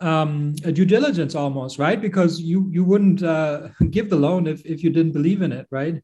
um, 0.00 0.54
a 0.62 0.72
due 0.72 0.84
diligence 0.84 1.34
almost, 1.34 1.78
right? 1.78 2.00
Because 2.00 2.40
you 2.40 2.68
you 2.70 2.84
wouldn't 2.84 3.22
uh, 3.22 3.68
give 3.90 4.10
the 4.10 4.16
loan 4.16 4.46
if, 4.46 4.64
if 4.64 4.84
you 4.84 4.90
didn't 4.90 5.12
believe 5.12 5.42
in 5.42 5.52
it, 5.52 5.66
right? 5.70 6.02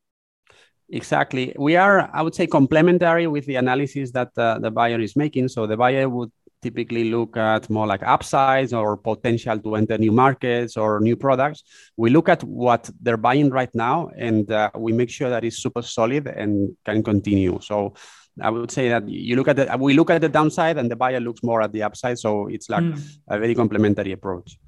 Exactly. 0.88 1.54
We 1.58 1.76
are, 1.76 2.10
I 2.12 2.20
would 2.20 2.34
say, 2.34 2.46
complementary 2.46 3.26
with 3.26 3.46
the 3.46 3.56
analysis 3.56 4.10
that 4.12 4.30
uh, 4.36 4.58
the 4.58 4.70
buyer 4.70 5.00
is 5.00 5.16
making. 5.16 5.48
So 5.48 5.66
the 5.66 5.76
buyer 5.76 6.06
would 6.06 6.30
typically 6.62 7.10
look 7.10 7.36
at 7.36 7.68
more 7.68 7.86
like 7.86 8.02
upsides 8.02 8.72
or 8.72 8.96
potential 8.96 9.58
to 9.58 9.74
enter 9.76 9.98
new 9.98 10.12
markets 10.12 10.76
or 10.76 11.00
new 11.00 11.16
products. 11.16 11.64
We 11.96 12.10
look 12.10 12.28
at 12.28 12.42
what 12.44 12.88
they're 13.00 13.16
buying 13.16 13.50
right 13.50 13.74
now 13.74 14.10
and 14.16 14.50
uh, 14.50 14.70
we 14.76 14.92
make 14.92 15.10
sure 15.10 15.28
that 15.30 15.44
it's 15.44 15.58
super 15.58 15.82
solid 15.82 16.28
and 16.28 16.76
can 16.84 17.02
continue. 17.02 17.58
So 17.60 17.94
I 18.40 18.50
would 18.50 18.70
say 18.70 18.88
that 18.88 19.08
you 19.08 19.36
look 19.36 19.48
at 19.48 19.56
the 19.56 19.76
we 19.78 19.94
look 19.94 20.10
at 20.10 20.20
the 20.20 20.28
downside 20.28 20.78
and 20.78 20.90
the 20.90 20.96
buyer 20.96 21.20
looks 21.20 21.42
more 21.42 21.60
at 21.60 21.72
the 21.72 21.82
upside. 21.82 22.18
So 22.18 22.48
it's 22.48 22.70
like 22.70 22.84
mm. 22.84 23.18
a 23.28 23.38
very 23.38 23.54
complementary 23.54 24.12
approach. 24.12 24.58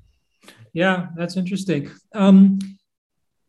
Yeah, 0.73 1.07
that's 1.17 1.37
interesting. 1.37 1.91
Um, 2.15 2.59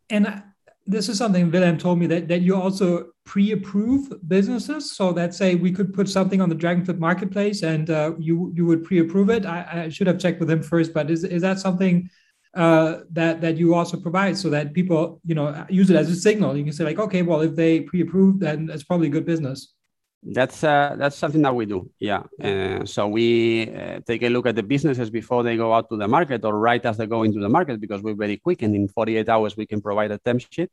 and 0.08 0.42
this 0.86 1.08
is 1.08 1.18
something 1.18 1.50
Willem 1.50 1.78
told 1.78 1.98
me 1.98 2.06
that 2.06 2.28
that 2.28 2.40
you 2.40 2.54
also 2.56 3.08
pre-approve 3.24 4.12
businesses. 4.28 4.92
So 4.96 5.10
let's 5.10 5.36
say 5.36 5.54
we 5.54 5.72
could 5.72 5.92
put 5.92 6.08
something 6.08 6.40
on 6.40 6.48
the 6.48 6.54
Dragonflip 6.54 6.98
marketplace, 6.98 7.62
and 7.62 7.90
uh, 7.90 8.12
you 8.18 8.52
you 8.54 8.64
would 8.66 8.84
pre-approve 8.84 9.30
it. 9.30 9.44
I, 9.44 9.84
I, 9.84 9.88
should 9.88 10.06
have 10.06 10.18
checked 10.18 10.40
with 10.40 10.50
him 10.50 10.62
first, 10.62 10.94
but 10.94 11.10
is 11.10 11.24
is 11.24 11.42
that 11.42 11.58
something 11.58 12.08
uh, 12.56 13.00
that 13.12 13.40
that 13.42 13.56
you 13.58 13.74
also 13.74 14.00
provide 14.00 14.36
so 14.36 14.48
that 14.50 14.72
people 14.72 15.20
you 15.24 15.34
know 15.34 15.66
use 15.68 15.90
it 15.90 15.96
as 15.96 16.08
a 16.08 16.16
signal 16.16 16.56
you 16.56 16.64
can 16.64 16.72
say 16.72 16.84
like 16.84 16.98
okay 16.98 17.20
well 17.20 17.42
if 17.42 17.54
they 17.54 17.80
pre-approve 17.80 18.40
then 18.40 18.70
it's 18.72 18.82
probably 18.82 19.08
a 19.08 19.10
good 19.10 19.26
business 19.26 19.74
that's 20.32 20.64
uh, 20.64 20.96
that's 20.98 21.16
something 21.16 21.42
that 21.42 21.54
we 21.54 21.66
do 21.66 21.88
yeah 21.98 22.22
uh, 22.42 22.84
so 22.84 23.06
we 23.06 23.70
uh, 23.70 24.00
take 24.06 24.22
a 24.22 24.28
look 24.28 24.46
at 24.46 24.56
the 24.56 24.62
businesses 24.62 25.08
before 25.10 25.42
they 25.42 25.56
go 25.56 25.72
out 25.72 25.88
to 25.88 25.96
the 25.96 26.08
market 26.08 26.44
or 26.44 26.58
right 26.58 26.84
as 26.84 26.96
they 26.96 27.06
go 27.06 27.22
into 27.22 27.40
the 27.40 27.48
market 27.48 27.80
because 27.80 28.02
we're 28.02 28.14
very 28.14 28.36
quick 28.36 28.62
and 28.62 28.74
in 28.74 28.88
48 28.88 29.28
hours 29.28 29.56
we 29.56 29.66
can 29.66 29.80
provide 29.80 30.10
a 30.10 30.18
term 30.18 30.38
sheet 30.38 30.70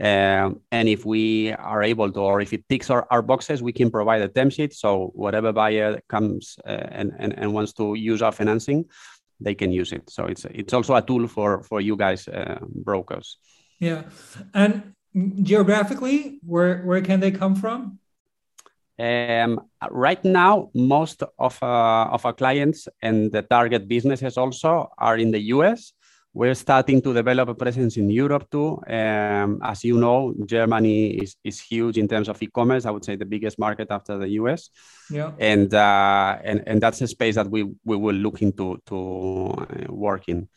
um, 0.00 0.60
and 0.70 0.88
if 0.88 1.04
we 1.04 1.52
are 1.52 1.82
able 1.82 2.12
to, 2.12 2.20
or 2.20 2.40
if 2.40 2.52
it 2.52 2.68
ticks 2.68 2.88
our, 2.88 3.06
our 3.10 3.20
boxes, 3.20 3.62
we 3.62 3.72
can 3.72 3.90
provide 3.90 4.22
a 4.22 4.28
term 4.28 4.48
sheet. 4.50 4.72
So 4.72 5.10
whatever 5.14 5.52
buyer 5.52 6.00
comes 6.08 6.56
uh, 6.64 6.70
and, 6.70 7.12
and, 7.18 7.36
and 7.36 7.52
wants 7.52 7.72
to 7.74 7.94
use 7.94 8.22
our 8.22 8.30
financing, 8.30 8.84
they 9.40 9.54
can 9.54 9.72
use 9.72 9.92
it. 9.92 10.08
So 10.08 10.26
it's 10.26 10.44
it's 10.44 10.72
also 10.72 10.94
a 10.94 11.02
tool 11.02 11.26
for 11.26 11.62
for 11.62 11.80
you 11.80 11.96
guys 11.96 12.28
uh, 12.28 12.58
brokers. 12.62 13.38
Yeah, 13.80 14.02
and 14.54 14.94
geographically, 15.42 16.38
where 16.44 16.82
where 16.82 17.00
can 17.02 17.20
they 17.20 17.30
come 17.30 17.56
from? 17.56 17.98
Um, 18.98 19.60
right 19.90 20.22
now, 20.24 20.70
most 20.74 21.22
of 21.38 21.62
uh, 21.62 22.08
of 22.10 22.26
our 22.26 22.32
clients 22.32 22.88
and 23.00 23.30
the 23.30 23.42
target 23.42 23.86
businesses 23.86 24.36
also 24.36 24.90
are 24.98 25.16
in 25.16 25.30
the 25.30 25.40
US. 25.54 25.92
We're 26.34 26.54
starting 26.54 27.00
to 27.02 27.14
develop 27.14 27.48
a 27.48 27.54
presence 27.54 27.96
in 27.96 28.10
Europe 28.10 28.50
too. 28.50 28.80
Um, 28.86 29.60
as 29.62 29.82
you 29.82 29.98
know, 29.98 30.34
Germany 30.46 31.10
is, 31.10 31.36
is 31.42 31.60
huge 31.60 31.96
in 31.96 32.06
terms 32.06 32.28
of 32.28 32.40
e-commerce. 32.42 32.86
I 32.86 32.90
would 32.90 33.04
say 33.04 33.16
the 33.16 33.24
biggest 33.24 33.58
market 33.58 33.88
after 33.90 34.18
the 34.18 34.28
US. 34.40 34.70
Yeah. 35.10 35.32
And 35.38 35.72
uh, 35.72 36.38
and 36.44 36.62
and 36.66 36.80
that's 36.80 37.00
a 37.00 37.08
space 37.08 37.36
that 37.36 37.50
we 37.50 37.62
we 37.84 37.96
will 37.96 38.14
look 38.14 38.42
into 38.42 38.80
to 38.86 38.96
uh, 38.96 39.92
work 39.92 40.28
in. 40.28 40.48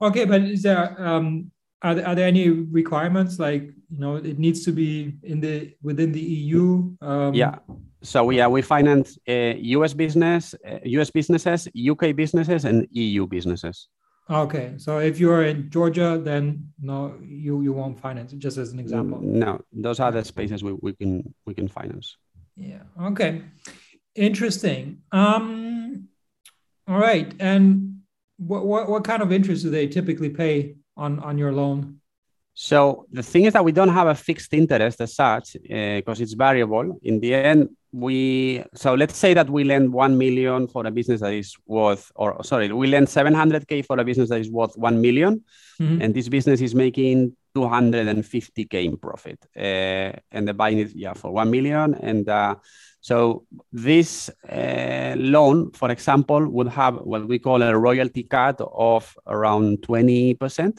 Okay, 0.00 0.24
but 0.24 0.42
is 0.42 0.62
there 0.62 0.94
um, 0.98 1.50
are 1.82 1.94
there, 1.94 2.06
are 2.06 2.14
there 2.14 2.26
any 2.26 2.48
requirements 2.48 3.38
like 3.38 3.62
you 3.90 3.98
know 3.98 4.16
it 4.16 4.38
needs 4.38 4.64
to 4.64 4.72
be 4.72 5.14
in 5.22 5.40
the 5.40 5.74
within 5.82 6.12
the 6.12 6.20
EU? 6.20 6.96
Um, 7.00 7.34
yeah. 7.34 7.58
So 8.02 8.30
yeah, 8.30 8.46
we 8.46 8.62
finance 8.62 9.18
uh, 9.28 9.54
US 9.56 9.92
business, 9.94 10.54
uh, 10.66 10.78
US 10.84 11.10
businesses, 11.10 11.68
UK 11.76 12.14
businesses, 12.14 12.64
and 12.64 12.86
EU 12.90 13.26
businesses. 13.26 13.88
Okay, 14.28 14.74
so 14.76 14.98
if 14.98 15.20
you're 15.20 15.44
in 15.44 15.70
Georgia, 15.70 16.20
then 16.22 16.72
no, 16.80 17.14
you 17.22 17.62
you 17.62 17.72
won't 17.72 18.00
finance. 18.00 18.32
Just 18.32 18.58
as 18.58 18.72
an 18.72 18.80
example. 18.80 19.20
No, 19.20 19.60
those 19.72 20.00
are 20.00 20.10
the 20.10 20.24
spaces 20.24 20.64
we, 20.64 20.72
we 20.82 20.92
can 20.94 21.34
we 21.46 21.54
can 21.54 21.68
finance. 21.68 22.16
Yeah. 22.56 22.82
Okay. 23.00 23.42
Interesting. 24.14 25.02
Um. 25.12 26.08
All 26.88 26.98
right. 26.98 27.32
And 27.38 28.00
what 28.38 28.66
what 28.66 28.88
what 28.88 29.04
kind 29.04 29.22
of 29.22 29.30
interest 29.30 29.62
do 29.62 29.70
they 29.70 29.86
typically 29.86 30.30
pay 30.30 30.76
on 30.96 31.20
on 31.20 31.38
your 31.38 31.52
loan? 31.52 32.00
So 32.58 33.06
the 33.12 33.22
thing 33.22 33.44
is 33.44 33.52
that 33.52 33.64
we 33.64 33.72
don't 33.72 33.90
have 33.90 34.06
a 34.06 34.14
fixed 34.14 34.54
interest 34.54 35.00
as 35.02 35.14
such 35.14 35.56
because 35.62 36.20
uh, 36.20 36.22
it's 36.22 36.32
variable. 36.32 36.98
In 37.02 37.20
the 37.20 37.34
end, 37.34 37.68
we 37.92 38.62
so 38.74 38.94
let's 38.94 39.16
say 39.16 39.34
that 39.34 39.48
we 39.48 39.64
lend 39.64 39.92
1 39.92 40.18
million 40.18 40.66
for 40.66 40.86
a 40.86 40.90
business 40.90 41.20
that 41.20 41.32
is 41.32 41.54
worth 41.66 42.10
or 42.14 42.42
sorry 42.44 42.70
we 42.72 42.86
lend 42.86 43.06
700k 43.06 43.84
for 43.86 43.98
a 43.98 44.04
business 44.04 44.28
that 44.28 44.40
is 44.40 44.50
worth 44.50 44.76
1 44.76 45.00
million, 45.00 45.42
mm-hmm. 45.80 46.02
and 46.02 46.14
this 46.14 46.28
business 46.28 46.60
is 46.60 46.74
making 46.74 47.36
250k 47.56 48.84
in 48.84 48.96
profit 48.98 49.38
uh, 49.56 50.12
and 50.30 50.46
the 50.46 50.52
buying 50.52 50.78
is 50.78 50.94
yeah 50.94 51.14
for 51.14 51.30
1 51.30 51.50
million 51.50 51.94
and 51.94 52.28
uh, 52.28 52.54
so 53.00 53.46
this 53.72 54.30
uh, 54.50 55.14
loan 55.16 55.72
for 55.72 55.90
example 55.90 56.46
would 56.46 56.68
have 56.68 56.96
what 56.96 57.26
we 57.26 57.38
call 57.38 57.62
a 57.62 57.76
royalty 57.76 58.24
cut 58.24 58.60
of 58.60 59.16
around 59.26 59.78
20% 59.78 60.78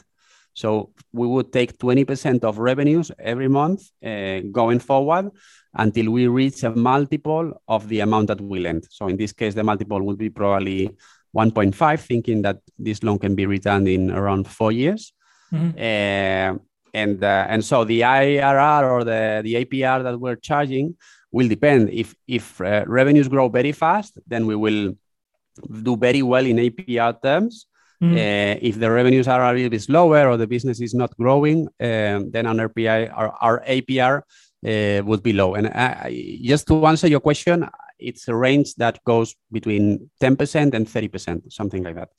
so 0.58 0.90
we 1.12 1.26
would 1.28 1.52
take 1.52 1.78
20% 1.78 2.42
of 2.42 2.58
revenues 2.58 3.12
every 3.20 3.46
month 3.46 3.80
uh, 4.04 4.40
going 4.50 4.80
forward 4.80 5.30
until 5.74 6.10
we 6.10 6.26
reach 6.26 6.64
a 6.64 6.70
multiple 6.70 7.62
of 7.68 7.88
the 7.88 8.00
amount 8.00 8.26
that 8.26 8.40
we 8.40 8.58
lend. 8.58 8.84
So 8.90 9.06
in 9.06 9.16
this 9.16 9.32
case, 9.32 9.54
the 9.54 9.62
multiple 9.62 10.02
would 10.02 10.18
be 10.18 10.30
probably 10.30 10.90
1.5, 11.36 12.00
thinking 12.00 12.42
that 12.42 12.58
this 12.76 13.04
loan 13.04 13.20
can 13.20 13.36
be 13.36 13.46
returned 13.46 13.86
in 13.86 14.10
around 14.10 14.48
four 14.48 14.72
years. 14.72 15.12
Mm-hmm. 15.52 15.78
Uh, 15.78 16.58
and 16.92 17.22
uh, 17.22 17.46
and 17.52 17.64
so 17.64 17.84
the 17.84 18.00
IRR 18.00 18.82
or 18.90 19.04
the, 19.04 19.42
the 19.44 19.54
APR 19.64 20.02
that 20.02 20.18
we're 20.18 20.40
charging 20.50 20.96
will 21.30 21.46
depend. 21.46 21.90
If 21.90 22.16
if 22.26 22.60
uh, 22.60 22.82
revenues 22.88 23.28
grow 23.28 23.48
very 23.48 23.70
fast, 23.70 24.18
then 24.26 24.46
we 24.46 24.56
will 24.56 24.96
do 25.88 25.96
very 25.96 26.22
well 26.22 26.44
in 26.44 26.56
APR 26.56 27.22
terms. 27.22 27.66
Mm-hmm. 28.02 28.14
Uh, 28.14 28.58
if 28.62 28.78
the 28.78 28.90
revenues 28.90 29.26
are 29.26 29.42
a 29.42 29.52
little 29.52 29.70
bit 29.70 29.82
slower 29.82 30.28
or 30.28 30.36
the 30.36 30.46
business 30.46 30.80
is 30.80 30.94
not 30.94 31.16
growing, 31.16 31.66
um, 31.80 32.30
then 32.30 32.46
our 32.46 32.68
RPI, 32.68 33.12
our, 33.12 33.30
our 33.40 33.64
APR 33.66 34.22
uh, 34.66 35.04
would 35.04 35.22
be 35.22 35.32
low. 35.32 35.54
And 35.54 35.66
uh, 35.66 36.08
just 36.42 36.68
to 36.68 36.86
answer 36.86 37.08
your 37.08 37.20
question, 37.20 37.68
it's 37.98 38.28
a 38.28 38.34
range 38.34 38.74
that 38.76 39.02
goes 39.04 39.34
between 39.50 40.10
10% 40.22 40.74
and 40.74 40.86
30%, 40.86 41.52
something 41.52 41.82
like 41.82 41.96
that. 41.96 42.10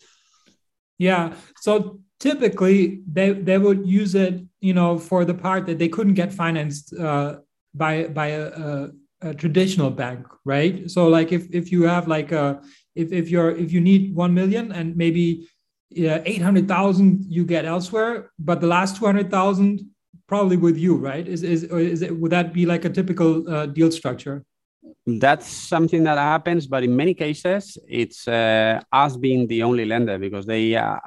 Yeah. 0.98 1.34
So 1.62 2.02
typically 2.20 3.02
they, 3.10 3.32
they 3.32 3.58
would 3.58 3.88
use 3.88 4.16
it, 4.16 4.44
you 4.60 4.74
know, 4.74 5.00
for 5.00 5.24
the 5.24 5.34
part 5.34 5.66
that 5.68 5.80
they 5.80 5.88
couldn't 5.88 6.16
get 6.16 6.34
financed 6.34 6.94
uh, 6.94 7.38
by 7.74 8.08
by 8.08 8.28
a, 8.28 8.48
a, 8.48 8.92
a, 9.22 9.34
traditional 9.34 9.92
bank, 9.92 10.28
right? 10.44 10.90
So 10.90 11.08
like 11.08 11.32
if, 11.32 11.48
if 11.52 11.72
you 11.72 11.84
have 11.84 12.08
like 12.08 12.32
a 12.32 12.62
if, 12.96 13.14
if 13.14 13.30
you're 13.30 13.52
if 13.52 13.72
you 13.72 13.80
need 13.80 14.14
one 14.14 14.34
million 14.34 14.72
and 14.72 14.98
maybe 14.98 15.48
yeah, 15.90 16.22
800,000 16.26 17.26
you 17.28 17.46
get 17.46 17.66
elsewhere, 17.66 18.32
but 18.38 18.62
the 18.62 18.68
last 18.68 18.98
200,000 18.98 19.90
probably 20.30 20.58
with 20.58 20.78
you, 20.78 20.96
right? 20.96 21.28
Is 21.28 21.42
is 21.44 21.64
is 21.64 22.02
it 22.04 22.16
would 22.20 22.32
that 22.32 22.54
be 22.54 22.66
like 22.66 22.86
a 22.86 22.90
typical 22.90 23.32
uh, 23.50 23.66
deal 23.66 23.92
structure? 23.92 24.46
That's 25.06 25.48
something 25.48 26.04
that 26.04 26.18
happens, 26.18 26.68
but 26.68 26.84
in 26.84 26.96
many 26.96 27.14
cases, 27.16 27.78
it's 27.88 28.28
uh, 28.28 28.80
us 28.92 29.18
being 29.18 29.48
the 29.48 29.64
only 29.64 29.86
lender 29.86 30.20
because 30.20 30.46
they 30.46 30.76
uh, 30.76 30.98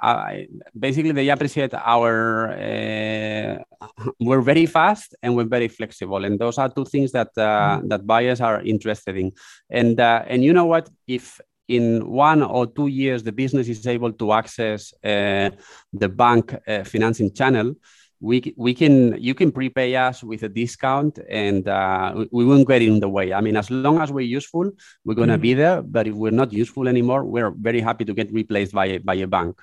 basically 0.76 1.12
they 1.12 1.28
appreciate 1.28 1.72
our. 1.74 2.50
Uh, 2.50 3.62
we're 4.20 4.40
very 4.40 4.66
fast 4.66 5.14
and 5.22 5.36
we're 5.36 5.52
very 5.58 5.68
flexible, 5.68 6.24
and 6.24 6.38
those 6.38 6.58
are 6.58 6.68
two 6.68 6.84
things 6.84 7.12
that 7.12 7.30
uh, 7.36 7.78
mm. 7.78 7.88
that 7.90 8.06
buyers 8.06 8.40
are 8.40 8.60
interested 8.62 9.16
in. 9.16 9.30
And 9.70 10.00
uh, 10.00 10.24
and 10.26 10.42
you 10.42 10.52
know 10.52 10.66
what? 10.66 10.90
If 11.06 11.40
in 11.76 11.84
one 12.06 12.42
or 12.42 12.66
two 12.66 12.88
years 12.88 13.22
the 13.22 13.32
business 13.32 13.68
is 13.68 13.86
able 13.86 14.12
to 14.12 14.32
access 14.32 14.92
uh, 15.04 15.50
the 15.92 16.08
bank 16.08 16.44
financing 16.84 17.32
channel, 17.32 17.74
we 18.22 18.54
we 18.56 18.72
can 18.72 19.20
you 19.20 19.34
can 19.34 19.50
prepay 19.50 19.96
us 19.96 20.22
with 20.22 20.44
a 20.44 20.48
discount 20.48 21.18
and 21.28 21.68
uh, 21.68 22.24
we 22.30 22.44
won't 22.44 22.68
get 22.68 22.80
in 22.80 23.00
the 23.00 23.08
way. 23.08 23.34
I 23.34 23.40
mean 23.40 23.56
as 23.56 23.68
long 23.68 24.00
as 24.00 24.12
we're 24.12 24.32
useful 24.38 24.70
we're 25.04 25.18
going 25.20 25.28
to 25.28 25.34
mm-hmm. 25.34 25.42
be 25.42 25.54
there 25.54 25.82
but 25.82 26.06
if 26.06 26.14
we're 26.14 26.38
not 26.42 26.52
useful 26.52 26.86
anymore 26.88 27.24
we're 27.24 27.50
very 27.50 27.80
happy 27.80 28.04
to 28.04 28.14
get 28.14 28.32
replaced 28.32 28.72
by 28.72 28.86
a, 28.86 28.98
by 28.98 29.14
a 29.14 29.26
bank. 29.26 29.60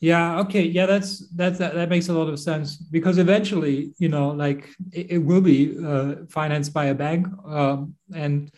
Yeah 0.00 0.40
okay. 0.40 0.64
Yeah 0.64 0.86
that's 0.86 1.26
that's 1.30 1.58
that, 1.58 1.72
that 1.74 1.88
makes 1.88 2.08
a 2.08 2.12
lot 2.12 2.28
of 2.28 2.38
sense 2.38 2.76
because 2.76 3.16
eventually 3.16 3.94
you 3.98 4.10
know 4.10 4.28
like 4.30 4.68
it, 4.92 5.12
it 5.16 5.18
will 5.18 5.40
be 5.40 5.74
uh, 5.82 6.26
financed 6.28 6.74
by 6.74 6.86
a 6.86 6.94
bank 6.94 7.26
um, 7.46 7.94
and 8.14 8.52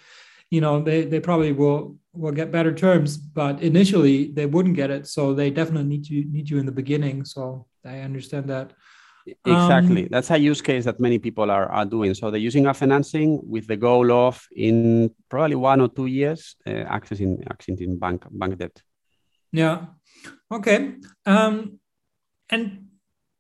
you 0.54 0.60
know 0.60 0.80
they 0.88 1.00
they 1.12 1.20
probably 1.28 1.52
will 1.52 1.96
will 2.12 2.36
get 2.40 2.52
better 2.56 2.72
terms 2.72 3.16
but 3.16 3.54
initially 3.70 4.16
they 4.36 4.46
wouldn't 4.46 4.76
get 4.76 4.90
it 4.96 5.04
so 5.06 5.34
they 5.34 5.50
definitely 5.50 5.88
need 5.92 6.04
you 6.08 6.20
need 6.30 6.48
you 6.50 6.58
in 6.58 6.66
the 6.66 6.78
beginning 6.82 7.24
so 7.24 7.66
i 7.84 7.98
understand 8.08 8.46
that 8.48 8.72
Exactly. 9.46 10.02
Um, 10.02 10.08
That's 10.10 10.30
a 10.30 10.36
use 10.36 10.60
case 10.60 10.84
that 10.84 11.00
many 11.00 11.18
people 11.18 11.50
are, 11.50 11.66
are 11.72 11.86
doing. 11.86 12.12
So 12.12 12.30
they're 12.30 12.48
using 12.50 12.66
a 12.66 12.74
financing 12.74 13.40
with 13.42 13.66
the 13.66 13.76
goal 13.76 14.12
of 14.12 14.46
in 14.54 15.10
probably 15.30 15.56
one 15.56 15.80
or 15.80 15.88
two 15.88 16.04
years 16.04 16.56
uh, 16.66 16.84
accessing 16.96 17.42
accessing 17.48 17.98
bank 17.98 18.26
bank 18.30 18.58
debt. 18.58 18.76
Yeah. 19.50 19.86
Okay. 20.52 20.96
Um, 21.24 21.80
and 22.50 22.88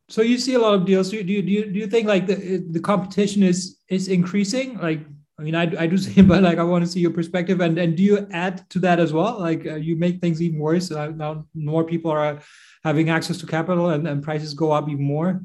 so 0.08 0.22
you 0.22 0.38
see 0.38 0.54
a 0.54 0.58
lot 0.58 0.72
of 0.72 0.86
deals. 0.86 1.10
Do 1.10 1.18
you, 1.18 1.22
do 1.22 1.52
you, 1.52 1.70
do 1.70 1.78
you 1.78 1.86
think 1.86 2.08
like 2.08 2.26
the 2.26 2.64
the 2.70 2.80
competition 2.80 3.42
is 3.42 3.78
is 3.88 4.08
increasing? 4.08 4.78
Like 4.78 5.00
I 5.38 5.42
mean, 5.42 5.54
I, 5.54 5.62
I 5.78 5.86
do 5.86 5.98
see, 6.04 6.22
but 6.22 6.42
like 6.42 6.58
I 6.58 6.64
want 6.64 6.84
to 6.84 6.90
see 6.90 7.00
your 7.00 7.10
perspective. 7.10 7.60
And 7.60 7.78
and 7.78 7.96
do 7.96 8.02
you 8.02 8.26
add 8.32 8.68
to 8.70 8.78
that 8.80 9.00
as 9.00 9.12
well? 9.12 9.38
Like 9.38 9.66
uh, 9.66 9.76
you 9.76 9.96
make 9.96 10.20
things 10.20 10.40
even 10.40 10.58
worse. 10.58 10.90
Uh, 10.90 11.08
now 11.08 11.46
more 11.54 11.84
people 11.84 12.10
are 12.10 12.40
having 12.82 13.10
access 13.10 13.38
to 13.38 13.46
capital, 13.46 13.90
and, 13.90 14.06
and 14.06 14.22
prices 14.22 14.54
go 14.54 14.72
up 14.72 14.88
even 14.88 15.04
more 15.04 15.40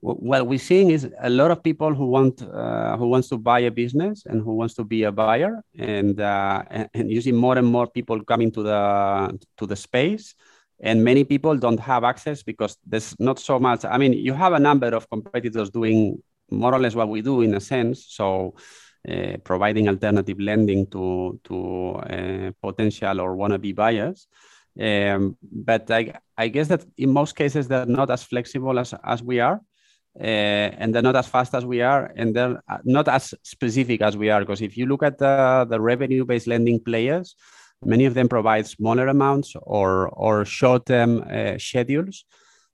what 0.00 0.46
we're 0.46 0.58
seeing 0.58 0.90
is 0.90 1.10
a 1.20 1.30
lot 1.30 1.50
of 1.50 1.62
people 1.62 1.92
who 1.92 2.06
want 2.06 2.40
uh, 2.42 2.96
who 2.96 3.08
wants 3.08 3.28
to 3.28 3.36
buy 3.36 3.60
a 3.60 3.70
business 3.70 4.24
and 4.26 4.40
who 4.42 4.54
wants 4.54 4.74
to 4.74 4.84
be 4.84 5.02
a 5.02 5.12
buyer 5.12 5.62
and 5.76 6.20
uh, 6.20 6.62
and 6.94 7.10
you 7.10 7.20
see 7.20 7.32
more 7.32 7.58
and 7.58 7.66
more 7.66 7.86
people 7.86 8.22
coming 8.24 8.50
to 8.52 8.62
the 8.62 9.38
to 9.56 9.66
the 9.66 9.74
space 9.74 10.34
and 10.80 11.02
many 11.02 11.24
people 11.24 11.56
don't 11.56 11.80
have 11.80 12.04
access 12.04 12.44
because 12.44 12.76
there's 12.86 13.18
not 13.18 13.40
so 13.40 13.58
much 13.58 13.84
i 13.84 13.98
mean 13.98 14.12
you 14.12 14.32
have 14.32 14.52
a 14.52 14.58
number 14.60 14.88
of 14.88 15.08
competitors 15.10 15.68
doing 15.70 16.22
more 16.50 16.72
or 16.72 16.78
less 16.78 16.94
what 16.94 17.08
we 17.08 17.20
do 17.20 17.42
in 17.42 17.54
a 17.54 17.60
sense 17.60 18.06
so 18.08 18.54
providing 19.44 19.88
alternative 19.88 20.38
lending 20.40 20.86
to 20.86 21.38
to 21.44 21.56
uh, 22.14 22.50
potential 22.62 23.20
or 23.20 23.36
wannabe 23.36 23.74
buyers 23.74 24.28
Um, 24.80 25.36
but 25.42 25.90
I, 25.90 26.14
I 26.36 26.48
guess 26.48 26.68
that 26.68 26.84
in 26.96 27.10
most 27.10 27.34
cases 27.34 27.66
they're 27.66 27.86
not 27.86 28.10
as 28.10 28.22
flexible 28.22 28.78
as, 28.78 28.94
as 29.04 29.22
we 29.22 29.40
are. 29.40 29.60
Uh, 30.18 30.70
and 30.78 30.94
they're 30.94 31.02
not 31.02 31.16
as 31.16 31.28
fast 31.28 31.54
as 31.54 31.64
we 31.64 31.80
are, 31.80 32.12
and 32.16 32.34
they're 32.34 32.60
uh, 32.68 32.78
not 32.84 33.06
as 33.08 33.34
specific 33.42 34.02
as 34.02 34.16
we 34.16 34.30
are. 34.30 34.40
Because 34.40 34.62
if 34.62 34.76
you 34.76 34.86
look 34.86 35.02
at 35.02 35.18
the, 35.18 35.66
the 35.68 35.80
revenue-based 35.80 36.46
lending 36.46 36.80
players, 36.80 37.36
many 37.84 38.04
of 38.04 38.14
them 38.14 38.28
provide 38.28 38.66
smaller 38.66 39.06
amounts 39.06 39.54
or 39.62 40.08
or 40.08 40.44
short-term 40.44 41.22
uh, 41.22 41.58
schedules. 41.58 42.24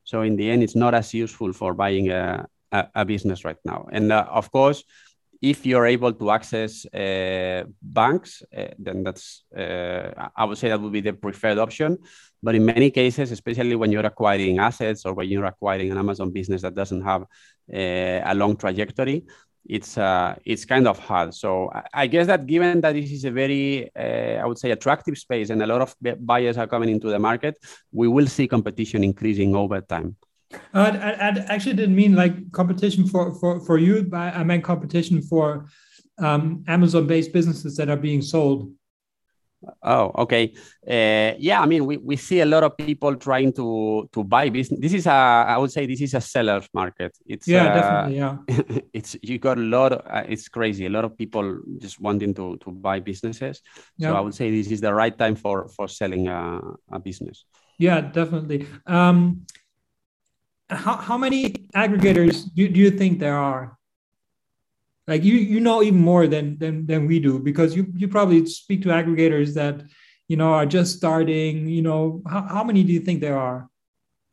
So 0.04 0.22
in 0.22 0.36
the 0.36 0.50
end, 0.50 0.62
it's 0.62 0.76
not 0.76 0.94
as 0.94 1.12
useful 1.12 1.52
for 1.52 1.74
buying 1.74 2.10
a, 2.10 2.46
a, 2.72 2.86
a 2.94 3.04
business 3.04 3.44
right 3.44 3.60
now. 3.64 3.88
And 3.92 4.10
uh, 4.12 4.26
of 4.30 4.50
course, 4.50 4.84
if 5.40 5.66
you're 5.66 5.86
able 5.86 6.12
to 6.12 6.30
access 6.30 6.86
uh, 6.86 7.64
banks, 7.82 8.42
uh, 8.56 8.68
then 8.78 9.02
that's 9.02 9.44
uh, 9.56 10.28
I 10.36 10.44
would 10.44 10.58
say 10.58 10.68
that 10.68 10.80
would 10.80 10.92
be 10.92 11.00
the 11.00 11.12
preferred 11.12 11.58
option. 11.58 11.98
But 12.42 12.54
in 12.54 12.64
many 12.64 12.90
cases, 12.90 13.32
especially 13.32 13.76
when 13.76 13.90
you're 13.90 14.06
acquiring 14.06 14.58
assets 14.58 15.06
or 15.06 15.14
when 15.14 15.28
you're 15.28 15.46
acquiring 15.46 15.90
an 15.90 15.98
Amazon 15.98 16.30
business 16.30 16.62
that 16.62 16.74
doesn't 16.74 17.02
have 17.02 17.22
uh, 17.22 18.20
a 18.24 18.34
long 18.34 18.56
trajectory, 18.56 19.24
it's 19.66 19.96
uh, 19.96 20.34
it's 20.44 20.64
kind 20.64 20.86
of 20.86 20.98
hard. 20.98 21.34
So 21.34 21.70
I 21.92 22.06
guess 22.06 22.26
that 22.26 22.46
given 22.46 22.80
that 22.82 22.92
this 22.92 23.10
is 23.10 23.24
a 23.24 23.30
very 23.30 23.90
uh, 23.96 24.42
I 24.42 24.46
would 24.46 24.58
say 24.58 24.70
attractive 24.70 25.16
space 25.16 25.50
and 25.50 25.62
a 25.62 25.66
lot 25.66 25.80
of 25.80 25.94
buyers 26.20 26.58
are 26.58 26.66
coming 26.66 26.90
into 26.90 27.08
the 27.08 27.18
market, 27.18 27.56
we 27.92 28.08
will 28.08 28.26
see 28.26 28.46
competition 28.46 29.02
increasing 29.02 29.54
over 29.56 29.80
time. 29.80 30.16
Uh, 30.72 30.92
I, 30.94 31.10
I, 31.10 31.28
actually 31.54 31.74
didn't 31.74 31.94
mean 31.94 32.14
like 32.14 32.52
competition 32.52 33.06
for 33.06 33.34
for 33.34 33.60
for 33.60 33.78
you, 33.78 34.02
but 34.04 34.34
I 34.34 34.44
meant 34.44 34.64
competition 34.64 35.22
for 35.22 35.66
um, 36.18 36.64
Amazon-based 36.66 37.32
businesses 37.32 37.76
that 37.76 37.88
are 37.88 37.96
being 37.96 38.22
sold. 38.22 38.70
Oh, 39.82 40.12
okay. 40.18 40.52
Uh, 40.86 41.36
yeah, 41.38 41.60
I 41.60 41.66
mean, 41.66 41.86
we, 41.86 41.96
we 41.96 42.16
see 42.16 42.40
a 42.40 42.46
lot 42.46 42.64
of 42.64 42.76
people 42.76 43.16
trying 43.16 43.52
to 43.54 44.08
to 44.12 44.24
buy 44.24 44.48
business. 44.50 44.80
This 44.80 44.92
is 44.92 45.06
a, 45.06 45.10
I 45.10 45.56
would 45.56 45.72
say, 45.72 45.86
this 45.86 46.00
is 46.00 46.14
a 46.14 46.20
seller's 46.20 46.68
market. 46.74 47.16
It's 47.26 47.48
yeah, 47.48 47.64
uh, 47.64 47.74
definitely, 47.74 48.16
yeah. 48.16 48.80
it's 48.92 49.16
you 49.22 49.38
got 49.38 49.58
a 49.58 49.62
lot. 49.62 49.92
Of, 49.92 50.00
uh, 50.06 50.24
it's 50.28 50.48
crazy. 50.48 50.86
A 50.86 50.90
lot 50.90 51.04
of 51.04 51.16
people 51.16 51.60
just 51.78 52.00
wanting 52.00 52.34
to 52.34 52.56
to 52.58 52.70
buy 52.70 53.00
businesses. 53.00 53.62
Yeah. 53.96 54.10
So 54.10 54.16
I 54.16 54.20
would 54.20 54.34
say 54.34 54.50
this 54.50 54.70
is 54.70 54.80
the 54.80 54.92
right 54.92 55.16
time 55.16 55.36
for 55.36 55.68
for 55.68 55.88
selling 55.88 56.28
a, 56.28 56.60
a 56.92 56.98
business. 56.98 57.44
Yeah, 57.78 58.00
definitely. 58.00 58.66
Um, 58.86 59.46
how, 60.70 60.96
how 60.96 61.18
many 61.18 61.50
aggregators 61.74 62.52
do, 62.54 62.68
do 62.68 62.80
you 62.80 62.90
think 62.90 63.18
there 63.18 63.36
are 63.36 63.76
like 65.06 65.22
you 65.22 65.34
you 65.34 65.60
know 65.60 65.82
even 65.82 66.00
more 66.00 66.26
than 66.26 66.58
than 66.58 66.86
than 66.86 67.06
we 67.06 67.20
do 67.20 67.38
because 67.38 67.76
you 67.76 67.86
you 67.94 68.08
probably 68.08 68.44
speak 68.46 68.82
to 68.82 68.88
aggregators 68.88 69.54
that 69.54 69.82
you 70.28 70.36
know 70.36 70.52
are 70.52 70.66
just 70.66 70.96
starting 70.96 71.68
you 71.68 71.82
know 71.82 72.22
how, 72.26 72.42
how 72.42 72.64
many 72.64 72.82
do 72.82 72.92
you 72.92 73.00
think 73.00 73.20
there 73.20 73.38
are 73.38 73.68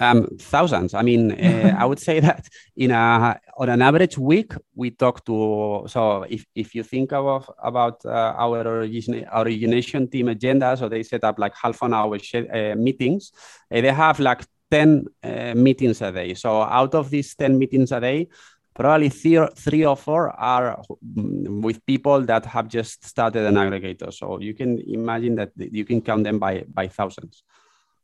um, 0.01 0.27
thousands. 0.39 0.95
I 0.95 1.03
mean, 1.03 1.31
uh, 1.43 1.75
I 1.77 1.85
would 1.85 2.00
say 2.00 2.19
that 2.19 2.50
in 2.75 2.89
a 2.89 3.39
on 3.55 3.69
an 3.69 3.83
average 3.83 4.17
week, 4.17 4.53
we 4.73 4.89
talk 4.89 5.23
to. 5.25 5.83
So 5.88 6.23
if, 6.23 6.43
if 6.55 6.73
you 6.73 6.81
think 6.81 7.13
of 7.13 7.50
about 7.61 8.03
uh, 8.03 8.33
our 8.35 8.67
origin, 8.67 9.27
origination 9.31 10.09
team 10.09 10.29
agenda, 10.29 10.75
so 10.75 10.89
they 10.89 11.03
set 11.03 11.23
up 11.23 11.38
like 11.38 11.53
half 11.55 11.79
an 11.83 11.93
hour 11.93 12.17
uh, 12.17 12.75
meetings. 12.75 13.31
They 13.69 13.91
have 13.91 14.19
like 14.19 14.41
10 14.72 15.06
uh, 15.24 15.54
meetings 15.56 16.01
a 16.01 16.12
day. 16.12 16.34
So 16.34 16.62
out 16.62 16.96
of 16.96 17.10
these 17.10 17.36
10 17.36 17.60
meetings 17.60 17.92
a 17.92 18.00
day, 18.00 18.30
probably 18.74 19.10
three, 19.10 19.46
three 19.56 19.86
or 19.86 19.98
four 19.98 20.30
are 20.30 20.82
mm, 21.16 21.62
with 21.62 21.86
people 21.86 22.22
that 22.22 22.46
have 22.46 22.68
just 22.70 23.06
started 23.06 23.46
an 23.46 23.56
aggregator. 23.56 24.13
So 24.13 24.40
you 24.40 24.54
can 24.54 24.80
imagine 24.80 25.36
that 25.36 25.51
you 25.58 25.86
can 25.86 26.01
count 26.01 26.24
them 26.24 26.40
by, 26.40 26.63
by 26.74 26.88
thousands. 26.88 27.44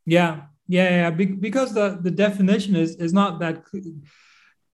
Yeah, 0.04 0.42
yeah, 0.68 0.90
yeah. 0.90 1.10
because 1.10 1.72
the, 1.72 1.98
the 2.00 2.10
definition 2.10 2.76
is, 2.76 2.96
is 2.96 3.12
not 3.12 3.40
that 3.40 3.64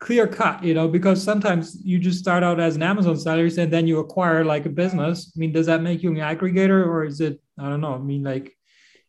clear 0.01 0.27
cut, 0.27 0.63
you 0.63 0.75
know, 0.75 0.89
because 0.89 1.23
sometimes 1.23 1.81
you 1.85 1.99
just 1.99 2.19
start 2.19 2.43
out 2.43 2.61
as 2.61 2.77
an 2.77 2.83
Amazon 2.83 3.17
seller 3.17 3.49
and 3.57 3.73
then 3.73 3.87
you 3.87 4.01
acquire 4.01 4.45
like 4.45 4.67
a 4.67 4.69
business. 4.69 5.33
I 5.35 5.39
mean, 5.39 5.53
does 5.53 5.67
that 5.67 5.81
make 5.81 6.03
you 6.03 6.11
an 6.11 6.17
aggregator 6.17 6.87
or 6.87 7.05
is 7.05 7.21
it, 7.21 7.41
I 7.59 7.69
don't 7.69 7.81
know, 7.81 7.95
I 7.95 7.99
mean, 7.99 8.23
like, 8.23 8.57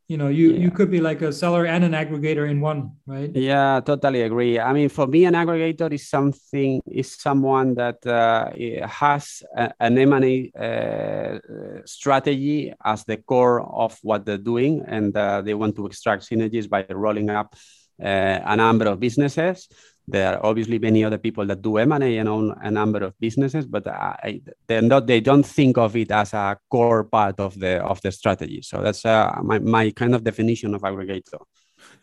you 0.07 0.17
know 0.17 0.27
you 0.27 0.51
yeah. 0.51 0.59
you 0.59 0.71
could 0.71 0.91
be 0.91 1.01
like 1.01 1.21
a 1.21 1.31
seller 1.33 1.65
and 1.65 1.83
an 1.83 1.93
aggregator 1.93 2.49
in 2.49 2.61
one 2.61 2.91
right? 3.05 3.31
Yeah 3.33 3.81
totally 3.85 4.21
agree. 4.21 4.59
I 4.59 4.71
mean 4.73 4.89
for 4.89 5.07
me 5.07 5.25
an 5.25 5.33
aggregator 5.33 5.91
is 5.91 6.07
something 6.07 6.81
is 6.85 7.13
someone 7.13 7.75
that 7.75 8.05
uh, 8.05 8.51
has 8.87 9.43
a, 9.57 9.73
an 9.79 9.97
m&a 9.97 10.51
uh, 10.53 11.39
strategy 11.85 12.73
as 12.83 13.03
the 13.05 13.17
core 13.17 13.61
of 13.61 13.97
what 14.03 14.25
they're 14.25 14.37
doing 14.37 14.83
and 14.87 15.15
uh, 15.17 15.41
they 15.41 15.53
want 15.53 15.75
to 15.77 15.87
extract 15.87 16.29
synergies 16.29 16.69
by 16.69 16.85
rolling 16.89 17.29
up 17.29 17.55
uh, 18.03 18.39
a 18.45 18.55
number 18.55 18.85
of 18.85 18.99
businesses 18.99 19.67
there 20.07 20.33
are 20.33 20.45
obviously 20.45 20.77
many 20.77 21.03
other 21.03 21.17
people 21.17 21.45
that 21.47 21.61
do 21.61 21.77
M&A 21.77 22.17
and 22.17 22.29
own 22.29 22.55
a 22.61 22.69
number 22.69 23.03
of 23.03 23.19
businesses, 23.19 23.65
but 23.65 23.87
I, 23.87 24.41
they're 24.67 24.81
not. 24.81 25.07
They 25.07 25.19
don't 25.19 25.45
think 25.45 25.77
of 25.77 25.95
it 25.95 26.11
as 26.11 26.33
a 26.33 26.57
core 26.69 27.03
part 27.03 27.39
of 27.39 27.59
the 27.59 27.83
of 27.83 28.01
the 28.01 28.11
strategy. 28.11 28.61
So 28.61 28.81
that's 28.81 29.03
uh, 29.05 29.39
my 29.43 29.59
my 29.59 29.91
kind 29.91 30.13
of 30.13 30.23
definition 30.23 30.75
of 30.75 30.81
aggregator. 30.81 31.39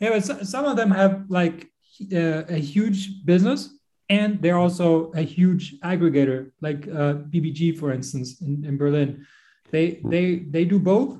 Yeah, 0.00 0.10
but 0.10 0.46
some 0.46 0.64
of 0.64 0.76
them 0.76 0.90
have 0.90 1.24
like 1.28 1.70
uh, 2.12 2.42
a 2.48 2.58
huge 2.58 3.24
business, 3.24 3.70
and 4.08 4.42
they're 4.42 4.58
also 4.58 5.12
a 5.12 5.22
huge 5.22 5.78
aggregator, 5.80 6.50
like 6.60 6.88
uh, 6.88 7.14
BBG, 7.30 7.78
for 7.78 7.92
instance, 7.92 8.40
in, 8.40 8.64
in 8.64 8.76
Berlin. 8.76 9.26
They 9.70 9.90
hmm. 9.90 10.10
they 10.10 10.38
they 10.38 10.64
do 10.64 10.80
both, 10.80 11.18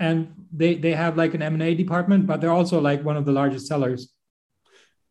and 0.00 0.34
they 0.52 0.74
they 0.74 0.92
have 0.92 1.16
like 1.16 1.34
an 1.34 1.42
M&A 1.42 1.74
department, 1.74 2.26
but 2.26 2.40
they're 2.40 2.50
also 2.50 2.80
like 2.80 3.04
one 3.04 3.16
of 3.16 3.24
the 3.24 3.32
largest 3.32 3.68
sellers. 3.68 4.15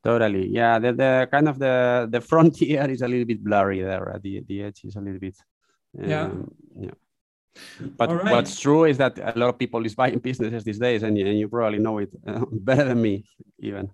Totally. 0.06 0.50
Yeah. 0.50 0.78
The, 0.78 0.94
the 0.94 1.28
kind 1.32 1.50
of 1.50 1.58
the 1.58 2.08
the 2.12 2.22
frontier 2.22 2.88
is 2.92 3.02
a 3.02 3.08
little 3.08 3.26
bit 3.26 3.44
blurry 3.44 3.82
there. 3.82 4.20
The 4.22 4.44
the 4.48 4.64
edge 4.64 4.82
is 4.84 4.96
a 4.96 5.02
little 5.02 5.20
bit. 5.20 5.36
Um, 5.98 6.10
yeah. 6.10 6.30
Yeah. 6.80 6.98
But 7.98 8.12
right. 8.12 8.32
what's 8.34 8.60
true 8.60 8.86
is 8.86 9.00
that 9.00 9.18
a 9.18 9.34
lot 9.36 9.50
of 9.50 9.58
people 9.58 9.84
is 9.84 9.96
buying 9.96 10.20
businesses 10.30 10.64
these 10.64 10.78
days, 10.78 11.02
and, 11.02 11.18
and 11.18 11.40
you 11.40 11.48
probably 11.48 11.80
know 11.80 11.98
it 11.98 12.12
uh, 12.28 12.46
better 12.52 12.84
than 12.84 13.02
me, 13.02 13.26
even. 13.58 13.90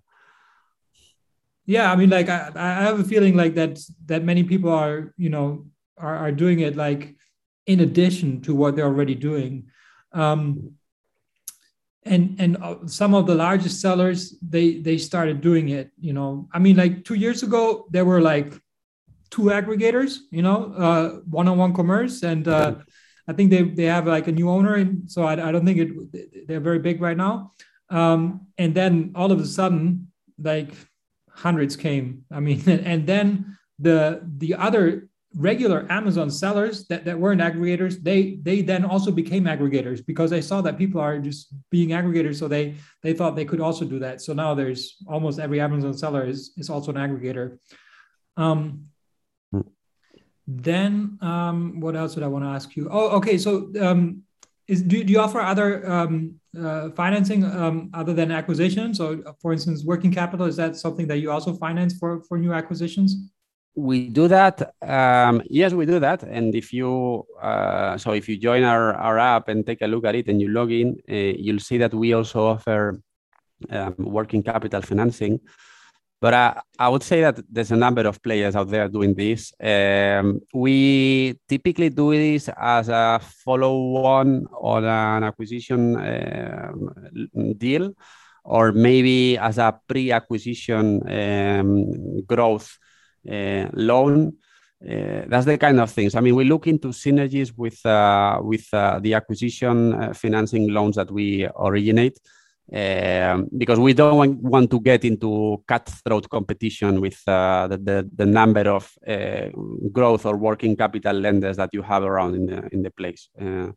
Yeah, 1.64 1.90
I 1.90 1.96
mean, 1.96 2.10
like 2.10 2.28
I, 2.28 2.50
I 2.56 2.82
have 2.82 3.00
a 3.00 3.04
feeling 3.04 3.34
like 3.34 3.54
that 3.54 3.78
that 4.06 4.22
many 4.22 4.44
people 4.44 4.70
are, 4.70 5.14
you 5.16 5.30
know, 5.30 5.66
are, 5.96 6.16
are 6.16 6.32
doing 6.32 6.60
it 6.60 6.76
like 6.76 7.16
in 7.66 7.80
addition 7.80 8.42
to 8.42 8.54
what 8.54 8.76
they're 8.76 8.92
already 8.92 9.14
doing. 9.14 9.70
Um, 10.12 10.74
and 12.04 12.36
and 12.38 12.56
uh, 12.56 12.76
some 12.86 13.14
of 13.14 13.26
the 13.26 13.34
largest 13.34 13.80
sellers 13.80 14.36
they 14.42 14.78
they 14.78 14.98
started 14.98 15.40
doing 15.40 15.68
it 15.68 15.90
you 15.98 16.12
know. 16.12 16.48
I 16.52 16.58
mean 16.58 16.76
like 16.76 17.04
two 17.04 17.14
years 17.14 17.42
ago 17.42 17.86
there 17.90 18.04
were 18.04 18.20
like 18.20 18.52
two 19.30 19.44
aggregators 19.44 20.18
you 20.30 20.42
know 20.42 20.74
uh, 20.76 21.08
one-on-one 21.30 21.72
commerce 21.72 22.22
and 22.22 22.46
uh, 22.48 22.74
i 23.28 23.32
think 23.32 23.50
they 23.50 23.62
they 23.62 23.84
have 23.84 24.06
like 24.06 24.26
a 24.26 24.32
new 24.32 24.50
owner 24.50 24.74
and 24.74 25.10
so 25.10 25.22
i, 25.22 25.32
I 25.32 25.50
don't 25.52 25.64
think 25.64 25.78
it 25.78 25.90
they're 26.46 26.60
very 26.60 26.78
big 26.78 27.00
right 27.00 27.16
now. 27.16 27.52
Um, 27.90 28.46
and 28.56 28.74
then 28.74 29.12
all 29.14 29.32
of 29.32 29.40
a 29.40 29.46
sudden 29.46 30.12
like 30.38 30.72
hundreds 31.30 31.76
came. 31.76 32.24
I 32.30 32.40
mean 32.40 32.62
and 32.68 33.06
then 33.06 33.58
the 33.78 34.22
the 34.38 34.54
other 34.54 35.08
regular 35.36 35.86
Amazon 35.90 36.30
sellers 36.30 36.86
that, 36.88 37.04
that 37.04 37.18
weren't 37.18 37.40
aggregators, 37.40 38.02
they 38.02 38.38
they 38.42 38.62
then 38.62 38.84
also 38.84 39.10
became 39.10 39.44
aggregators 39.44 40.04
because 40.04 40.30
they 40.30 40.40
saw 40.40 40.60
that 40.60 40.78
people 40.78 41.00
are 41.00 41.18
just 41.18 41.54
being 41.70 41.90
aggregators. 41.90 42.38
So 42.38 42.48
they 42.48 42.76
they 43.02 43.12
thought 43.14 43.36
they 43.36 43.44
could 43.44 43.60
also 43.60 43.84
do 43.84 43.98
that. 44.00 44.20
So 44.20 44.32
now 44.32 44.54
there's 44.54 44.96
almost 45.06 45.38
every 45.38 45.60
Amazon 45.60 45.94
seller 45.94 46.26
is, 46.26 46.52
is 46.56 46.68
also 46.70 46.92
an 46.92 46.98
aggregator. 46.98 47.58
Um, 48.36 48.86
then 50.46 51.18
um, 51.20 51.80
what 51.80 51.96
else 51.96 52.14
would 52.14 52.24
I 52.24 52.28
want 52.28 52.44
to 52.44 52.48
ask 52.50 52.76
you? 52.76 52.88
Oh, 52.90 53.16
okay. 53.18 53.38
So 53.38 53.72
um, 53.80 54.22
is 54.68 54.82
do, 54.82 55.02
do 55.04 55.12
you 55.12 55.20
offer 55.20 55.40
other 55.40 55.90
um, 55.90 56.34
uh, 56.58 56.90
financing 56.90 57.44
um, 57.44 57.90
other 57.94 58.12
than 58.12 58.30
acquisitions? 58.30 58.98
So 58.98 59.22
for 59.40 59.52
instance, 59.52 59.84
working 59.84 60.12
capital, 60.12 60.46
is 60.46 60.56
that 60.56 60.76
something 60.76 61.06
that 61.08 61.18
you 61.18 61.30
also 61.30 61.54
finance 61.54 61.96
for, 61.98 62.22
for 62.24 62.38
new 62.38 62.52
acquisitions? 62.52 63.30
We 63.74 64.08
do 64.08 64.28
that. 64.28 64.74
Um, 64.82 65.42
yes, 65.48 65.72
we 65.72 65.86
do 65.86 65.98
that. 66.00 66.22
And 66.22 66.54
if 66.54 66.72
you 66.72 67.26
uh, 67.40 67.96
so 67.98 68.12
if 68.12 68.28
you 68.28 68.36
join 68.36 68.64
our, 68.64 68.94
our 68.94 69.18
app 69.18 69.48
and 69.48 69.64
take 69.66 69.82
a 69.82 69.86
look 69.86 70.04
at 70.04 70.14
it 70.14 70.28
and 70.28 70.40
you 70.40 70.48
log 70.48 70.70
in, 70.70 70.96
uh, 71.08 71.14
you'll 71.14 71.60
see 71.60 71.78
that 71.78 71.94
we 71.94 72.12
also 72.12 72.46
offer 72.46 73.00
um, 73.70 73.94
working 73.98 74.42
capital 74.42 74.82
financing. 74.82 75.40
But 76.20 76.34
uh, 76.34 76.54
I 76.78 76.88
would 76.88 77.02
say 77.02 77.22
that 77.22 77.40
there's 77.50 77.72
a 77.72 77.76
number 77.76 78.02
of 78.02 78.22
players 78.22 78.54
out 78.54 78.68
there 78.68 78.88
doing 78.88 79.14
this. 79.14 79.52
Um, 79.60 80.40
we 80.54 81.36
typically 81.48 81.88
do 81.88 82.12
this 82.12 82.48
as 82.56 82.88
a 82.88 83.20
follow-on 83.44 84.46
on 84.60 84.84
an 84.84 85.24
acquisition 85.24 85.96
um, 85.96 87.54
deal, 87.58 87.92
or 88.44 88.70
maybe 88.70 89.36
as 89.36 89.58
a 89.58 89.76
pre-acquisition 89.88 91.02
um, 91.10 92.22
growth 92.22 92.70
uh, 92.70 92.81
loan. 93.24 94.34
Uh, 94.82 95.22
that's 95.28 95.46
the 95.46 95.56
kind 95.56 95.78
of 95.78 95.90
things. 95.90 96.16
I 96.16 96.20
mean, 96.20 96.34
we 96.34 96.44
look 96.44 96.66
into 96.66 96.88
synergies 96.88 97.52
with 97.56 97.84
uh, 97.86 98.40
with 98.42 98.68
the 98.70 99.14
acquisition 99.14 100.12
financing 100.14 100.68
loans 100.68 100.96
that 100.96 101.10
we 101.10 101.48
originate. 101.56 102.18
um, 102.74 103.48
because 103.56 103.78
we 103.78 103.92
don't 103.92 104.16
want, 104.16 104.42
want, 104.42 104.70
to 104.70 104.80
get 104.80 105.04
into 105.04 105.62
cutthroat 105.66 106.28
competition 106.30 107.00
with 107.00 107.20
uh, 107.26 107.66
the, 107.68 107.76
the, 107.76 108.10
the, 108.14 108.26
number 108.26 108.62
of 108.70 108.90
uh, 109.06 109.48
growth 109.90 110.24
or 110.24 110.36
working 110.36 110.76
capital 110.76 111.14
lenders 111.14 111.56
that 111.56 111.70
you 111.72 111.82
have 111.82 112.02
around 112.02 112.34
in 112.34 112.46
the, 112.46 112.68
in 112.72 112.82
the 112.82 112.90
place. 112.90 113.28
Uh, 113.38 113.72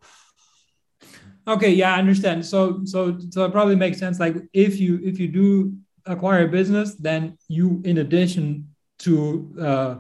okay, 1.48 1.74
yeah, 1.74 1.96
I 1.96 2.00
understand. 2.00 2.46
So, 2.46 2.86
so, 2.86 3.18
so 3.32 3.46
it 3.46 3.52
probably 3.52 3.76
makes 3.76 3.98
sense. 3.98 4.20
Like 4.20 4.38
if 4.54 4.80
you 4.80 5.02
if 5.04 5.20
you 5.20 5.28
do 5.28 5.74
acquire 6.06 6.46
a 6.46 6.48
business, 6.48 6.96
then 6.96 7.38
you, 7.50 7.82
in 7.84 7.98
addition 7.98 8.75
to 9.00 9.56
uh, 9.60 9.96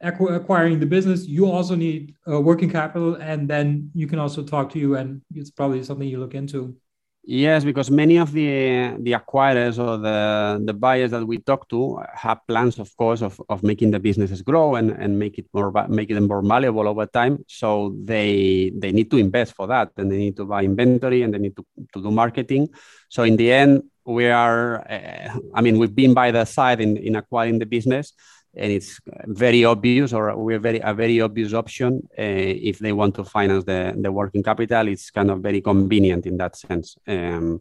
acquiring 0.00 0.80
the 0.80 0.86
business, 0.86 1.26
you 1.26 1.50
also 1.50 1.74
need 1.74 2.14
uh, 2.30 2.40
working 2.40 2.70
capital, 2.70 3.14
and 3.16 3.48
then 3.48 3.90
you 3.94 4.06
can 4.06 4.18
also 4.18 4.42
talk 4.42 4.70
to 4.72 4.78
you, 4.78 4.96
and 4.96 5.22
it's 5.34 5.50
probably 5.50 5.82
something 5.82 6.08
you 6.08 6.18
look 6.18 6.34
into. 6.34 6.76
Yes, 7.26 7.64
because 7.64 7.90
many 7.90 8.18
of 8.18 8.32
the 8.32 8.98
the 9.00 9.12
acquirers 9.12 9.78
or 9.78 9.96
the 9.96 10.60
the 10.62 10.74
buyers 10.74 11.10
that 11.12 11.24
we 11.26 11.38
talk 11.38 11.66
to 11.70 11.98
have 12.12 12.40
plans, 12.46 12.78
of 12.78 12.94
course, 12.96 13.22
of, 13.22 13.40
of 13.48 13.62
making 13.62 13.92
the 13.92 13.98
businesses 13.98 14.42
grow 14.42 14.74
and, 14.74 14.90
and 14.90 15.18
make 15.18 15.38
it 15.38 15.46
more 15.54 15.72
make 15.88 16.10
them 16.10 16.28
more 16.28 16.42
valuable 16.42 16.86
over 16.86 17.06
time. 17.06 17.42
So 17.48 17.96
they 18.04 18.72
they 18.76 18.92
need 18.92 19.10
to 19.10 19.16
invest 19.16 19.54
for 19.54 19.66
that, 19.68 19.92
and 19.96 20.12
they 20.12 20.18
need 20.18 20.36
to 20.36 20.44
buy 20.44 20.64
inventory, 20.64 21.22
and 21.22 21.32
they 21.32 21.38
need 21.38 21.56
to, 21.56 21.64
to 21.94 22.02
do 22.02 22.10
marketing. 22.10 22.68
So 23.08 23.22
in 23.22 23.36
the 23.36 23.50
end, 23.50 23.84
we 24.06 24.28
are. 24.28 24.80
Uh, 24.90 25.38
I 25.54 25.60
mean, 25.60 25.78
we've 25.78 25.94
been 25.94 26.14
by 26.14 26.30
the 26.30 26.44
side 26.44 26.80
in 26.80 26.96
in 26.96 27.16
acquiring 27.16 27.58
the 27.58 27.66
business, 27.66 28.12
and 28.56 28.72
it's 28.72 29.00
very 29.26 29.64
obvious 29.64 30.12
or 30.12 30.36
we're 30.36 30.58
very 30.58 30.80
a 30.80 30.94
very 30.94 31.20
obvious 31.20 31.52
option 31.52 32.08
uh, 32.18 32.22
if 32.70 32.78
they 32.78 32.92
want 32.92 33.14
to 33.16 33.24
finance 33.24 33.64
the, 33.64 33.94
the 33.96 34.12
working 34.12 34.42
capital. 34.42 34.88
It's 34.88 35.10
kind 35.10 35.30
of 35.30 35.40
very 35.40 35.60
convenient 35.60 36.26
in 36.26 36.36
that 36.38 36.56
sense. 36.56 36.96
Um, 37.06 37.60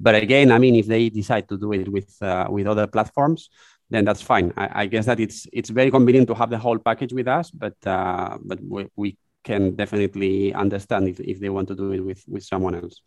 but 0.00 0.14
again 0.14 0.52
i 0.52 0.58
mean 0.58 0.74
if 0.76 0.86
they 0.86 1.08
decide 1.08 1.48
to 1.48 1.58
do 1.58 1.72
it 1.72 1.88
with 1.90 2.16
uh, 2.22 2.46
with 2.48 2.66
other 2.66 2.86
platforms 2.86 3.50
then 3.90 4.04
that's 4.04 4.20
fine. 4.20 4.52
I, 4.54 4.82
I, 4.82 4.86
guess 4.86 5.06
that 5.06 5.18
it's 5.18 5.46
it's 5.50 5.70
very 5.70 5.90
convenient 5.90 6.28
to 6.28 6.34
have 6.34 6.50
the 6.50 6.58
whole 6.58 6.78
package 6.78 7.14
with 7.14 7.26
us 7.26 7.50
but 7.50 7.74
uh, 7.86 8.36
but 8.44 8.58
we, 8.62 8.86
we 8.96 9.18
can 9.42 9.76
definitely 9.76 10.52
understand 10.52 11.08
if, 11.08 11.20
if 11.20 11.40
they 11.40 11.48
want 11.48 11.68
to 11.68 11.74
do 11.74 11.92
it 11.92 12.00
with 12.00 12.22
with 12.28 12.44
someone 12.44 12.74
else. 12.74 13.00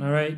All 0.00 0.10
right 0.10 0.36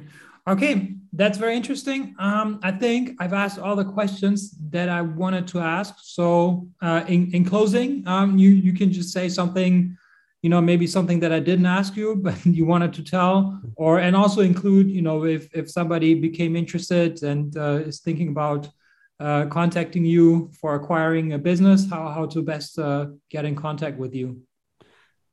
Okay, 0.49 0.95
that's 1.13 1.37
very 1.37 1.57
interesting. 1.57 2.15
Um, 2.19 2.59
I 2.63 2.73
think 2.73 3.17
I've 3.21 3.35
asked 3.35 3.59
all 3.59 3.77
the 3.77 3.85
questions 3.85 4.57
that 4.71 4.89
I 4.89 5.03
wanted 5.03 5.47
to 5.49 5.61
ask. 5.61 5.97
So, 5.99 6.67
uh, 6.81 7.05
in, 7.07 7.31
in 7.35 7.45
closing, 7.45 8.03
um, 8.09 8.39
you 8.39 8.51
you 8.51 8.73
can 8.73 8.91
just 8.91 9.13
say 9.13 9.29
something, 9.29 9.95
you 10.41 10.49
know, 10.49 10.63
maybe 10.63 10.87
something 10.87 11.21
that 11.21 11.33
I 11.33 11.41
didn't 11.41 11.67
ask 11.67 11.97
you, 11.97 12.17
but 12.23 12.47
you 12.47 12.65
wanted 12.65 12.95
to 12.95 13.05
tell, 13.05 13.61
or 13.77 13.99
and 13.99 14.17
also 14.17 14.41
include, 14.41 14.91
you 14.91 15.03
know, 15.03 15.27
if 15.27 15.55
if 15.55 15.71
somebody 15.71 16.15
became 16.15 16.57
interested 16.57 17.23
and 17.23 17.55
uh, 17.59 17.83
is 17.85 18.01
thinking 18.01 18.29
about 18.29 18.71
uh, 19.21 19.45
contacting 19.47 20.07
you 20.07 20.51
for 20.59 20.77
acquiring 20.77 21.35
a 21.35 21.39
business, 21.39 21.91
how 21.91 22.09
how 22.09 22.25
to 22.25 22.41
best 22.41 22.79
uh, 22.79 23.07
get 23.29 23.45
in 23.45 23.55
contact 23.55 23.99
with 23.99 24.15
you. 24.15 24.41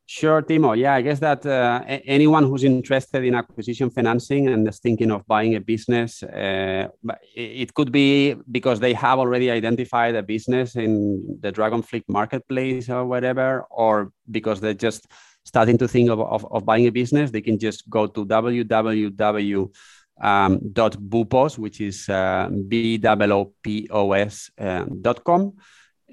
Sure, 0.08 0.40
Timo. 0.40 0.76
Yeah, 0.78 0.94
I 0.94 1.02
guess 1.02 1.18
that 1.18 1.44
uh, 1.44 1.82
anyone 1.86 2.44
who's 2.44 2.62
interested 2.62 3.24
in 3.24 3.34
acquisition 3.34 3.90
financing 3.90 4.46
and 4.48 4.68
is 4.68 4.78
thinking 4.78 5.10
of 5.10 5.26
buying 5.26 5.56
a 5.56 5.60
business, 5.60 6.22
uh, 6.22 6.86
it 7.34 7.74
could 7.74 7.90
be 7.90 8.34
because 8.48 8.78
they 8.78 8.92
have 8.92 9.18
already 9.18 9.50
identified 9.50 10.14
a 10.14 10.22
business 10.22 10.76
in 10.76 11.38
the 11.40 11.50
Dragonflip 11.50 12.04
marketplace 12.06 12.88
or 12.88 13.04
whatever, 13.04 13.66
or 13.68 14.12
because 14.30 14.60
they're 14.60 14.74
just 14.74 15.08
starting 15.44 15.76
to 15.78 15.88
think 15.88 16.08
of, 16.08 16.20
of, 16.20 16.46
of 16.52 16.64
buying 16.64 16.86
a 16.86 16.92
business. 16.92 17.32
They 17.32 17.40
can 17.40 17.58
just 17.58 17.90
go 17.90 18.06
to 18.06 18.24
www. 18.24 19.74
Um, 20.18 20.72
dot 20.72 20.92
boopos, 20.92 21.58
which 21.58 21.82
is 21.82 22.08
uh, 22.08 22.48
b 22.68 22.98
o 23.04 23.52
p 23.62 23.86
o 23.90 24.12
s 24.12 24.50
uh, 24.58 24.86
dot 25.02 25.22
com 25.22 25.52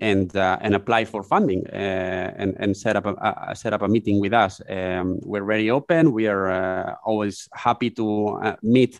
and 0.01 0.35
uh, 0.35 0.57
and 0.61 0.75
apply 0.75 1.05
for 1.05 1.23
funding 1.23 1.65
uh, 1.67 2.33
and 2.37 2.55
and 2.59 2.75
set 2.75 2.95
up 2.95 3.05
a, 3.05 3.55
set 3.55 3.73
up 3.73 3.81
a 3.81 3.87
meeting 3.87 4.19
with 4.19 4.33
us. 4.33 4.61
Um, 4.69 5.19
we're 5.21 5.45
very 5.45 5.69
open. 5.69 6.11
We 6.11 6.27
are 6.27 6.49
uh, 6.49 6.95
always 7.05 7.47
happy 7.53 7.89
to 7.91 8.39
uh, 8.43 8.55
meet 8.63 8.99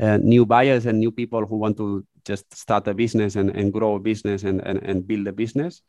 uh, 0.00 0.18
new 0.18 0.44
buyers 0.44 0.86
and 0.86 0.98
new 0.98 1.10
people 1.10 1.46
who 1.46 1.56
want 1.56 1.76
to 1.78 2.04
just 2.24 2.54
start 2.54 2.88
a 2.88 2.94
business 2.94 3.36
and, 3.36 3.50
and 3.50 3.72
grow 3.72 3.96
a 3.96 4.00
business 4.00 4.44
and, 4.44 4.60
and, 4.66 4.82
and 4.82 5.06
build 5.06 5.26
a 5.28 5.32
business. 5.32 5.82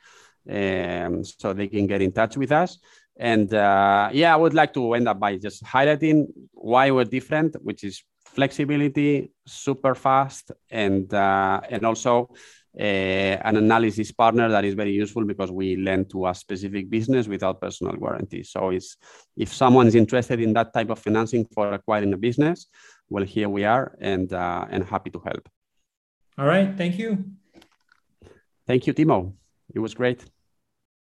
Um, 0.50 1.24
so 1.24 1.54
they 1.54 1.68
can 1.68 1.88
get 1.88 2.02
in 2.02 2.12
touch 2.12 2.38
with 2.38 2.52
us. 2.52 2.78
And 3.18 3.52
uh, 3.54 4.10
yeah, 4.14 4.34
I 4.34 4.38
would 4.38 4.54
like 4.54 4.74
to 4.74 4.94
end 4.94 5.08
up 5.08 5.20
by 5.20 5.38
just 5.38 5.64
highlighting 5.64 6.28
why 6.52 6.92
we're 6.92 7.06
different, 7.06 7.56
which 7.64 7.84
is 7.84 8.04
flexibility, 8.26 9.32
super 9.48 9.96
fast, 9.96 10.52
and 10.70 11.12
and 11.14 11.86
also 11.86 12.30
uh, 12.32 12.36
an 12.78 13.58
analysis 13.58 14.12
partner 14.12 14.50
that 14.50 14.66
is 14.66 14.74
very 14.74 14.92
useful 14.92 15.24
because 15.26 15.52
we 15.52 15.78
lend 15.78 16.10
to 16.10 16.28
a 16.28 16.36
specific 16.36 16.90
business 16.90 17.28
without 17.28 17.62
personal 17.62 17.94
guarantee. 17.94 18.44
So 18.44 18.70
it's, 18.70 18.98
if 19.38 19.54
someone 19.54 19.88
is 19.88 19.96
interested 19.96 20.40
in 20.42 20.54
that 20.54 20.74
type 20.74 20.90
of 20.90 21.00
financing 21.00 21.46
for 21.54 21.74
acquiring 21.74 22.14
a 22.14 22.18
business, 22.18 22.68
well, 23.10 23.24
here 23.24 23.50
we 23.50 23.64
are 23.64 23.96
and, 24.00 24.32
uh, 24.34 24.66
and 24.70 24.84
happy 24.84 25.10
to 25.12 25.20
help. 25.20 25.48
All 26.38 26.46
right. 26.46 26.76
Thank 26.76 26.98
you. 26.98 27.24
Thank 28.68 28.88
you, 28.88 28.94
Timo. 28.94 29.34
It 29.74 29.80
was 29.80 29.94
great. 29.94 30.26